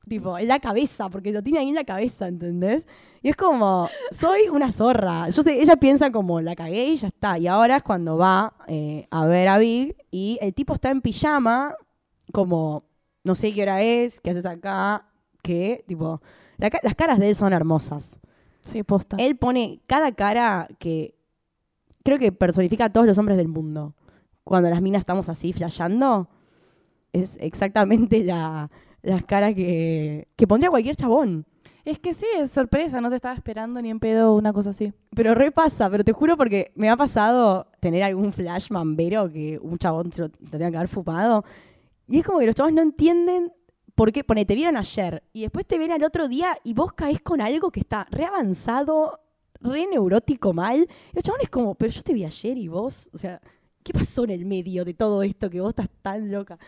tipo 0.08 0.38
en 0.38 0.48
la 0.48 0.58
cabeza, 0.60 1.08
porque 1.08 1.32
lo 1.32 1.42
tiene 1.42 1.60
ahí 1.60 1.68
en 1.68 1.74
la 1.74 1.84
cabeza, 1.84 2.28
¿entendés? 2.28 2.86
Y 3.22 3.28
es 3.28 3.36
como, 3.36 3.88
soy 4.10 4.48
una 4.50 4.72
zorra. 4.72 5.28
Yo 5.28 5.42
sé, 5.42 5.60
ella 5.60 5.76
piensa 5.76 6.10
como, 6.10 6.40
la 6.40 6.54
cagué 6.54 6.86
y 6.86 6.96
ya 6.96 7.08
está. 7.08 7.38
Y 7.38 7.46
ahora 7.46 7.76
es 7.76 7.82
cuando 7.82 8.16
va 8.16 8.54
eh, 8.66 9.06
a 9.10 9.26
ver 9.26 9.48
a 9.48 9.58
Big 9.58 9.96
y 10.10 10.38
el 10.40 10.54
tipo 10.54 10.74
está 10.74 10.90
en 10.90 11.00
pijama, 11.00 11.74
como, 12.32 12.84
no 13.24 13.34
sé 13.34 13.52
qué 13.52 13.62
hora 13.62 13.82
es, 13.82 14.20
qué 14.20 14.30
haces 14.30 14.46
acá, 14.46 15.06
que, 15.42 15.84
tipo, 15.86 16.20
la 16.56 16.70
las 16.82 16.94
caras 16.94 17.18
de 17.18 17.28
él 17.28 17.34
son 17.34 17.52
hermosas. 17.52 18.18
Sí, 18.62 18.82
posta. 18.82 19.16
Él 19.18 19.36
pone 19.36 19.80
cada 19.86 20.12
cara 20.12 20.68
que 20.78 21.14
creo 22.02 22.18
que 22.18 22.32
personifica 22.32 22.86
a 22.86 22.92
todos 22.92 23.06
los 23.06 23.18
hombres 23.18 23.36
del 23.36 23.48
mundo. 23.48 23.94
Cuando 24.44 24.70
las 24.70 24.80
minas 24.80 25.00
estamos 25.00 25.28
así 25.28 25.52
flasheando, 25.52 26.28
es 27.12 27.36
exactamente 27.40 28.24
la, 28.24 28.70
las 29.02 29.24
caras 29.24 29.54
que, 29.54 30.28
que 30.36 30.46
pondría 30.46 30.70
cualquier 30.70 30.96
chabón. 30.96 31.46
Es 31.84 31.98
que 31.98 32.12
sí, 32.12 32.26
es 32.36 32.50
sorpresa, 32.50 33.00
no 33.00 33.08
te 33.08 33.16
estaba 33.16 33.34
esperando 33.34 33.80
ni 33.80 33.88
en 33.88 33.98
pedo 33.98 34.34
una 34.34 34.52
cosa 34.52 34.70
así. 34.70 34.92
Pero 35.14 35.34
repasa, 35.34 35.88
pero 35.88 36.04
te 36.04 36.12
juro 36.12 36.36
porque 36.36 36.70
me 36.74 36.90
ha 36.90 36.96
pasado 36.96 37.66
tener 37.80 38.02
algún 38.02 38.32
flash 38.32 38.70
mambero 38.70 39.32
que 39.32 39.58
un 39.62 39.78
chabón 39.78 40.12
se 40.12 40.22
lo, 40.22 40.28
lo 40.38 40.50
tenga 40.50 40.70
que 40.70 40.76
haber 40.76 40.88
fumado. 40.88 41.44
Y 42.06 42.18
es 42.18 42.26
como 42.26 42.40
que 42.40 42.46
los 42.46 42.54
chavos 42.54 42.72
no 42.72 42.82
entienden 42.82 43.52
por 43.94 44.12
qué. 44.12 44.22
Pone, 44.22 44.44
te 44.44 44.54
vieron 44.54 44.76
ayer 44.76 45.22
y 45.32 45.42
después 45.42 45.66
te 45.66 45.78
ven 45.78 45.92
al 45.92 46.04
otro 46.04 46.28
día 46.28 46.58
y 46.62 46.74
vos 46.74 46.92
caes 46.92 47.20
con 47.20 47.40
algo 47.40 47.70
que 47.70 47.80
está 47.80 48.06
re 48.10 48.24
avanzado, 48.24 49.20
re 49.60 49.86
neurótico 49.86 50.52
mal. 50.52 50.80
Y 50.80 51.14
los 51.14 51.24
chabones 51.24 51.48
como, 51.48 51.74
pero 51.74 51.90
yo 51.90 52.02
te 52.02 52.14
vi 52.14 52.24
ayer 52.24 52.56
y 52.56 52.68
vos, 52.68 53.10
o 53.12 53.18
sea, 53.18 53.40
¿qué 53.88 53.98
pasó 53.98 54.24
en 54.24 54.30
el 54.30 54.44
medio 54.44 54.84
de 54.84 54.92
todo 54.94 55.22
esto 55.22 55.48
que 55.48 55.60
vos 55.60 55.70
estás 55.70 55.88
tan 56.02 56.30
loca? 56.30 56.58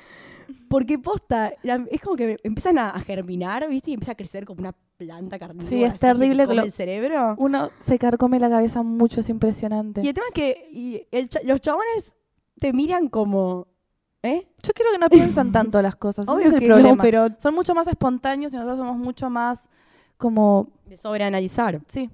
Porque 0.69 0.99
posta, 0.99 1.53
la- 1.63 1.85
es 1.91 2.01
como 2.01 2.17
que 2.17 2.39
empiezan 2.43 2.79
a, 2.79 2.91
a 2.91 3.01
germinar, 3.01 3.69
¿viste? 3.69 3.91
Y 3.91 3.95
empieza 3.95 4.13
a 4.13 4.15
crecer 4.15 4.45
como 4.47 4.61
una 4.61 4.73
planta 4.97 5.39
carnívora. 5.39 5.69
Sí, 5.69 5.85
es 5.85 6.01
terrible 6.01 6.47
lo- 6.47 6.63
el 6.63 6.73
cerebro. 6.73 7.35
Uno 7.39 7.71
se 7.81 7.99
carcome 7.99 8.41
la 8.41 8.49
cabeza 8.49 8.83
mucho, 8.83 9.21
es 9.21 9.29
impresionante. 9.29 10.01
Y 10.03 10.09
el 10.09 10.15
tema 10.15 10.27
es 10.29 10.35
que 10.35 10.69
y 10.73 11.07
el 11.11 11.29
cha- 11.29 11.41
los 11.45 11.61
chabones 11.61 12.17
te 12.59 12.73
miran 12.73 13.09
como, 13.09 13.69
¿eh? 14.23 14.49
Yo 14.63 14.73
creo 14.73 14.93
que 14.93 14.99
no 14.99 15.09
piensan 15.09 15.53
tanto 15.53 15.81
las 15.83 15.97
cosas. 15.97 16.25
ese 16.27 16.33
Obvio 16.35 16.47
es 16.49 16.53
el 16.55 16.59
que 16.61 16.67
problema. 16.67 16.97
no, 16.97 17.03
pero 17.03 17.29
Son 17.39 17.55
mucho 17.55 17.75
más 17.75 17.87
espontáneos 17.89 18.53
y 18.53 18.57
nosotros 18.57 18.79
somos 18.79 18.97
mucho 18.97 19.29
más 19.31 19.69
como. 20.17 20.69
de 20.87 20.97
sobreanalizar. 20.97 21.81
Sí, 21.87 22.11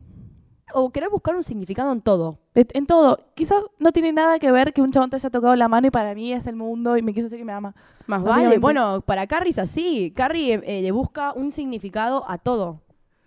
O 0.75 0.91
querer 0.91 1.09
buscar 1.11 1.35
un 1.37 1.43
significado 1.45 1.93
en 1.93 2.01
todo. 2.01 2.39
En 2.57 2.87
todo. 2.87 3.19
Quizás 3.35 3.63
no 3.79 3.93
tiene 3.93 4.13
nada 4.13 4.39
que 4.39 4.51
ver 4.51 4.73
que 4.73 4.81
un 4.83 4.91
chabón 4.91 5.11
te 5.11 5.17
haya 5.17 5.31
tocado 5.31 5.55
la 5.57 5.69
mano 5.69 5.87
y 5.87 5.91
para 5.91 6.15
mí 6.15 6.33
es 6.33 6.47
el 6.47 6.57
mundo 6.57 6.97
y 6.97 7.03
me 7.03 7.13
quiso 7.13 7.25
decir 7.27 7.39
que 7.39 7.45
me 7.45 7.53
ama. 7.53 7.75
Más 8.07 8.23
vale. 8.23 8.59
Bueno, 8.59 9.01
para 9.03 9.27
Carrie 9.27 9.51
es 9.51 9.59
así. 9.59 10.13
Carrie 10.17 10.55
eh, 10.55 10.63
eh, 10.65 10.83
le 10.83 10.91
busca 10.93 11.33
un 11.33 11.53
significado 11.53 12.25
a 12.29 12.39
todo. 12.39 12.81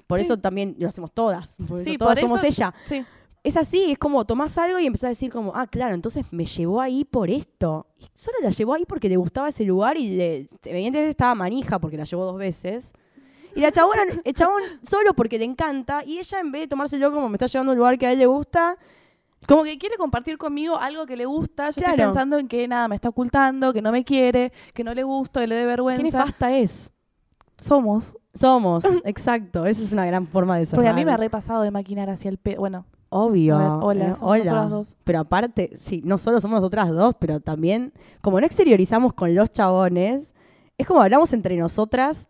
Por 0.08 0.18
Sí. 0.20 0.26
eso 0.26 0.38
también 0.38 0.76
lo 0.80 0.88
hacemos 0.88 1.12
todas. 1.12 1.56
Por 1.68 1.80
eso 1.80 1.92
Sí, 1.92 1.98
todas 1.98 2.20
por 2.20 2.28
somos 2.28 2.44
eso- 2.44 2.48
ella. 2.64 2.74
Sí. 2.86 3.06
Es 3.44 3.56
así, 3.56 3.92
es 3.92 3.98
como 3.98 4.26
tomás 4.26 4.58
algo 4.58 4.80
y 4.80 4.86
empezás 4.86 5.06
a 5.06 5.10
decir 5.10 5.32
como, 5.32 5.54
ah, 5.56 5.66
claro, 5.66 5.96
entonces 5.96 6.26
me 6.32 6.46
llevó 6.46 6.82
ahí 6.82 7.06
por 7.06 7.30
esto. 7.30 7.88
Y 7.98 8.06
solo 8.14 8.38
la 8.42 8.50
llevó 8.50 8.74
ahí 8.74 8.86
porque 8.86 9.08
le 9.08 9.16
gustaba 9.16 9.48
ese 9.50 9.64
lugar 9.64 9.96
y 9.98 10.10
le, 10.18 10.36
evidentemente 10.66 11.10
estaba 11.10 11.36
manija 11.36 11.80
porque 11.80 11.96
la 11.98 12.04
llevó 12.04 12.26
dos 12.26 12.38
veces. 12.38 12.92
Y 13.56 13.62
la 13.62 13.72
chabona, 13.72 14.02
el 14.26 14.34
chabón 14.34 14.62
solo 14.84 15.14
porque 15.14 15.40
le 15.40 15.46
encanta 15.46 16.04
y 16.04 16.20
ella 16.20 16.40
en 16.40 16.52
vez 16.52 16.62
de 16.64 16.68
tomárselo 16.68 17.12
como 17.14 17.30
me 17.30 17.36
está 17.36 17.46
llevando 17.48 17.72
a 17.72 17.74
un 17.74 17.78
lugar 17.78 17.98
que 17.98 18.08
a 18.08 18.12
él 18.12 18.20
le 18.20 18.26
gusta, 18.26 18.78
Como 19.50 19.64
que 19.64 19.80
quiere 19.80 19.98
compartir 19.98 20.38
conmigo 20.38 20.78
algo 20.78 21.08
que 21.08 21.18
le 21.18 21.26
gusta. 21.26 21.72
Yo 21.72 21.82
Claro. 21.82 21.90
estoy 21.96 22.06
pensando 22.06 22.38
en 22.38 22.48
que 22.48 22.68
nada, 22.68 22.88
me 22.88 22.94
está 22.96 23.10
ocultando, 23.10 23.74
que 23.74 23.82
no 23.82 23.92
me 23.92 24.06
quiere, 24.06 24.54
que 24.76 24.84
no 24.84 24.94
le 24.94 25.02
gusto, 25.04 25.40
que 25.40 25.48
le 25.48 25.56
dé 25.56 25.62
qué 25.64 25.68
vergüenza. 25.68 26.04
nefasta 26.04 26.56
es. 26.56 26.92
Somos. 27.58 28.16
Somos, 28.34 28.84
exacto. 29.06 29.66
Eso 29.66 29.84
es 29.84 29.92
una 29.92 30.06
gran 30.06 30.28
forma 30.28 30.58
de 30.58 30.68
ser. 30.68 30.76
Porque 30.76 30.88
a 30.88 30.94
mí 30.94 31.04
me 31.04 31.12
ha 31.12 31.18
repasado 31.18 31.64
de 31.64 31.72
maquinar 31.72 32.12
hacia 32.12 32.30
el 32.30 32.38
pe... 32.38 32.58
Bueno, 32.58 32.86
Obvio. 33.10 33.58
ver, 33.58 33.68
hola, 33.82 34.06
eh, 34.10 34.16
somos 34.16 34.38
nosotras 34.38 34.70
dos. 34.70 34.98
Pero 35.04 35.20
aparte, 35.20 35.72
sí, 35.76 36.02
no 36.06 36.20
solo 36.20 36.40
somos 36.40 36.58
nosotras 36.62 36.90
dos, 36.92 37.16
pero 37.20 37.40
también, 37.40 37.92
como 38.22 38.40
no 38.40 38.46
exteriorizamos 38.46 39.14
con 39.14 39.34
los 39.34 39.52
chabones, 39.52 40.36
es 40.78 40.86
como 40.86 41.02
hablamos 41.02 41.34
entre 41.34 41.58
nosotras 41.58 42.30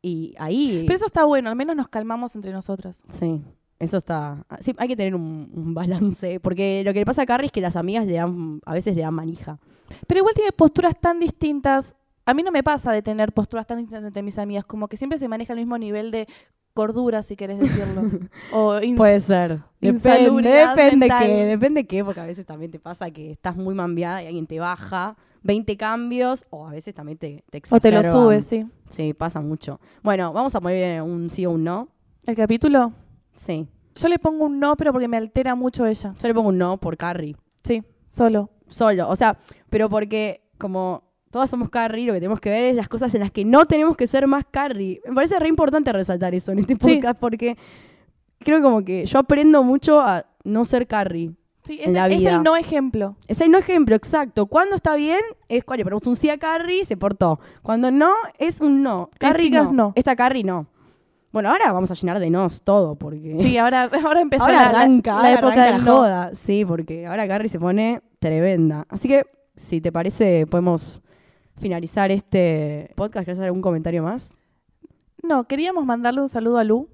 y 0.00 0.34
ahí. 0.38 0.84
Pero 0.86 0.96
eso 0.96 1.06
está 1.06 1.24
bueno, 1.24 1.50
al 1.50 1.56
menos 1.56 1.76
nos 1.76 1.88
calmamos 1.88 2.34
entre 2.36 2.52
nosotras. 2.52 3.04
Sí, 3.10 3.42
eso 3.84 3.96
está. 3.98 4.44
Sí, 4.60 4.74
hay 4.78 4.88
que 4.88 4.96
tener 4.96 5.14
un, 5.14 5.50
un 5.54 5.74
balance. 5.74 6.40
Porque 6.40 6.82
lo 6.84 6.92
que 6.92 7.00
le 7.00 7.06
pasa 7.06 7.22
a 7.22 7.26
Carrie 7.26 7.46
es 7.46 7.52
que 7.52 7.60
las 7.60 7.76
amigas 7.76 8.06
le 8.06 8.14
dan, 8.14 8.60
a 8.64 8.74
veces 8.74 8.96
le 8.96 9.02
dan 9.02 9.14
manija. 9.14 9.58
Pero 10.06 10.18
igual 10.18 10.34
tiene 10.34 10.52
posturas 10.52 10.94
tan 11.00 11.20
distintas. 11.20 11.96
A 12.26 12.34
mí 12.34 12.42
no 12.42 12.50
me 12.50 12.62
pasa 12.62 12.92
de 12.92 13.02
tener 13.02 13.32
posturas 13.32 13.66
tan 13.66 13.78
distintas 13.78 14.04
entre 14.04 14.22
mis 14.22 14.38
amigas, 14.38 14.64
como 14.64 14.88
que 14.88 14.96
siempre 14.96 15.18
se 15.18 15.28
maneja 15.28 15.52
el 15.52 15.58
mismo 15.58 15.76
nivel 15.76 16.10
de 16.10 16.26
cordura, 16.72 17.22
si 17.22 17.36
querés 17.36 17.58
decirlo. 17.58 18.02
o 18.52 18.80
Puede 18.96 19.20
ser. 19.20 19.60
Depende, 19.80 20.50
depende 20.50 20.96
mental. 20.96 21.26
qué, 21.26 21.44
depende 21.46 21.86
qué, 21.86 22.04
porque 22.04 22.20
a 22.20 22.26
veces 22.26 22.44
también 22.44 22.70
te 22.70 22.80
pasa 22.80 23.10
que 23.10 23.30
estás 23.30 23.56
muy 23.56 23.74
mambiada 23.74 24.22
y 24.22 24.26
alguien 24.26 24.46
te 24.46 24.58
baja 24.58 25.16
20 25.42 25.76
cambios, 25.76 26.46
o 26.50 26.66
a 26.66 26.70
veces 26.72 26.94
también 26.94 27.18
te, 27.18 27.44
te 27.50 27.62
o 27.70 27.78
te 27.78 27.92
lo 27.92 28.02
subes, 28.02 28.46
sí. 28.46 28.66
Sí, 28.88 29.12
pasa 29.12 29.40
mucho. 29.40 29.78
Bueno, 30.02 30.32
vamos 30.32 30.54
a 30.54 30.60
poner 30.60 31.02
un 31.02 31.28
sí 31.30 31.44
o 31.46 31.50
un 31.50 31.64
no. 31.64 31.88
El 32.26 32.34
capítulo, 32.34 32.92
Sí. 33.34 33.66
Yo 33.94 34.08
le 34.08 34.18
pongo 34.18 34.44
un 34.46 34.58
no, 34.60 34.76
pero 34.76 34.92
porque 34.92 35.08
me 35.08 35.16
altera 35.16 35.54
mucho 35.54 35.86
ella. 35.86 36.14
Yo 36.20 36.28
le 36.28 36.34
pongo 36.34 36.48
un 36.50 36.58
no 36.58 36.78
por 36.78 36.96
Carrie. 36.96 37.36
Sí, 37.62 37.82
solo. 38.08 38.50
Solo. 38.68 39.08
O 39.08 39.16
sea, 39.16 39.38
pero 39.70 39.88
porque 39.88 40.42
como 40.58 41.04
todas 41.30 41.50
somos 41.50 41.68
Carrie, 41.70 42.06
lo 42.06 42.12
que 42.12 42.20
tenemos 42.20 42.40
que 42.40 42.50
ver 42.50 42.64
es 42.64 42.76
las 42.76 42.88
cosas 42.88 43.12
en 43.14 43.20
las 43.20 43.30
que 43.30 43.44
no 43.44 43.66
tenemos 43.66 43.96
que 43.96 44.06
ser 44.06 44.26
más 44.26 44.44
Carrie. 44.50 45.00
Me 45.06 45.14
parece 45.14 45.38
re 45.38 45.48
importante 45.48 45.92
resaltar 45.92 46.34
eso 46.34 46.52
en 46.52 46.60
este 46.60 46.76
Sí. 46.80 46.96
podcast 46.96 47.18
porque 47.18 47.56
creo 48.38 48.62
como 48.62 48.84
que 48.84 49.04
yo 49.06 49.18
aprendo 49.18 49.62
mucho 49.64 50.00
a 50.00 50.26
no 50.44 50.64
ser 50.64 50.86
Carrie. 50.86 51.32
Sí, 51.62 51.78
En 51.80 51.88
es, 51.88 51.92
la 51.94 52.06
el- 52.06 52.12
es 52.12 52.18
vida. 52.18 52.36
el 52.36 52.42
no 52.42 52.56
ejemplo. 52.56 53.16
Es 53.26 53.40
el 53.40 53.50
no 53.50 53.56
ejemplo, 53.58 53.96
exacto. 53.96 54.46
Cuando 54.46 54.76
está 54.76 54.96
bien, 54.96 55.20
es 55.48 55.64
cuando 55.64 55.78
le 55.78 55.84
ponemos 55.84 56.06
un 56.06 56.14
sí 56.14 56.28
a 56.28 56.36
Carrie, 56.38 56.84
se 56.84 56.96
portó. 56.98 57.40
Cuando 57.62 57.90
no, 57.90 58.12
es 58.38 58.60
un 58.60 58.82
no. 58.82 59.08
Carrie 59.18 59.50
no. 59.50 59.72
no. 59.72 59.92
Esta 59.96 60.14
Carrie 60.14 60.44
no. 60.44 60.66
Bueno, 61.34 61.48
ahora 61.48 61.72
vamos 61.72 61.90
a 61.90 61.94
llenar 61.94 62.20
de 62.20 62.30
nos 62.30 62.62
todo, 62.62 62.94
porque... 62.94 63.38
Sí, 63.40 63.58
ahora, 63.58 63.90
ahora 64.04 64.20
empezó 64.20 64.44
ahora 64.44 64.54
la, 64.54 64.68
arranca, 64.68 65.20
la 65.20 65.32
época 65.32 65.46
arranca 65.48 65.64
del 65.64 65.72
la 65.72 65.78
no. 65.78 65.96
joda. 65.96 66.30
Sí, 66.32 66.64
porque 66.64 67.08
ahora 67.08 67.26
Carrie 67.26 67.48
se 67.48 67.58
pone 67.58 68.02
tremenda. 68.20 68.86
Así 68.88 69.08
que, 69.08 69.26
si 69.56 69.80
te 69.80 69.90
parece, 69.90 70.46
podemos 70.46 71.02
finalizar 71.58 72.12
este 72.12 72.92
podcast. 72.94 73.24
¿Querés 73.24 73.38
hacer 73.38 73.46
algún 73.46 73.62
comentario 73.62 74.04
más? 74.04 74.36
No, 75.24 75.42
queríamos 75.42 75.84
mandarle 75.84 76.20
un 76.20 76.28
saludo 76.28 76.58
a 76.58 76.62
Lu, 76.62 76.88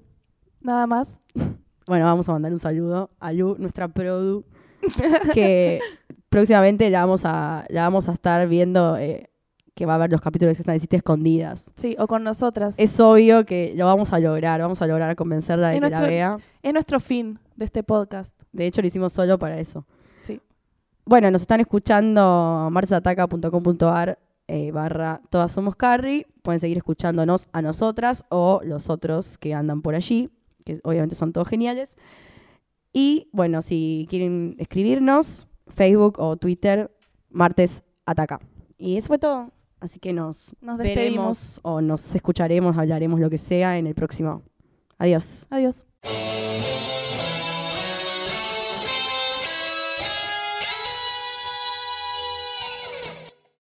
nada 0.60 0.86
más. 0.86 1.20
Bueno, 1.86 2.04
vamos 2.04 2.28
a 2.28 2.32
mandar 2.32 2.52
un 2.52 2.60
saludo 2.60 3.10
a 3.18 3.32
Lu, 3.32 3.56
nuestra 3.58 3.88
produ, 3.88 4.44
que 5.34 5.80
próximamente 6.28 6.88
la 6.88 7.00
vamos 7.00 7.22
a, 7.24 7.64
la 7.68 7.82
vamos 7.82 8.08
a 8.08 8.12
estar 8.12 8.46
viendo, 8.46 8.96
eh, 8.96 9.28
que 9.80 9.86
va 9.86 9.94
a 9.94 9.98
ver 9.98 10.12
los 10.12 10.20
capítulos 10.20 10.58
que 10.58 10.60
están 10.60 10.78
City 10.78 10.96
escondidas. 10.96 11.70
Sí, 11.74 11.96
o 11.98 12.06
con 12.06 12.22
nosotras. 12.22 12.74
Es 12.76 13.00
obvio 13.00 13.46
que 13.46 13.72
lo 13.74 13.86
vamos 13.86 14.12
a 14.12 14.20
lograr, 14.20 14.60
vamos 14.60 14.82
a 14.82 14.86
lograr 14.86 15.16
convencerla 15.16 15.70
de 15.70 15.76
Es 15.76 15.80
que 15.80 15.88
la 15.88 16.02
vea. 16.02 16.36
Es 16.62 16.74
nuestro 16.74 17.00
fin 17.00 17.38
de 17.56 17.64
este 17.64 17.82
podcast. 17.82 18.38
De 18.52 18.66
hecho, 18.66 18.82
lo 18.82 18.88
hicimos 18.88 19.14
solo 19.14 19.38
para 19.38 19.58
eso. 19.58 19.86
Sí. 20.20 20.38
Bueno, 21.06 21.30
nos 21.30 21.40
están 21.40 21.60
escuchando 21.60 22.68
marsataca.com.ar 22.70 24.18
eh, 24.48 24.70
barra 24.70 25.22
Todas 25.30 25.50
Somos 25.50 25.76
Carrie. 25.76 26.26
Pueden 26.42 26.60
seguir 26.60 26.76
escuchándonos 26.76 27.48
a 27.52 27.62
nosotras 27.62 28.24
o 28.28 28.60
los 28.62 28.90
otros 28.90 29.38
que 29.38 29.54
andan 29.54 29.80
por 29.80 29.94
allí, 29.94 30.28
que 30.66 30.78
obviamente 30.84 31.14
son 31.14 31.32
todos 31.32 31.48
geniales. 31.48 31.96
Y 32.92 33.30
bueno, 33.32 33.62
si 33.62 34.06
quieren 34.10 34.56
escribirnos, 34.58 35.48
Facebook 35.68 36.16
o 36.18 36.36
Twitter, 36.36 36.94
martes 37.30 37.82
ataca. 38.04 38.40
Y 38.76 38.98
eso 38.98 39.06
fue 39.08 39.18
todo. 39.18 39.50
Así 39.80 39.98
que 39.98 40.12
nos, 40.12 40.54
Nos 40.60 40.78
despedimos. 40.78 40.78
veremos 41.56 41.60
o 41.62 41.80
nos 41.80 42.14
escucharemos, 42.14 42.76
hablaremos 42.76 43.18
lo 43.18 43.30
que 43.30 43.38
sea 43.38 43.78
en 43.78 43.86
el 43.86 43.94
próximo. 43.94 44.42
Adiós. 44.98 45.46
Adiós. 45.50 45.86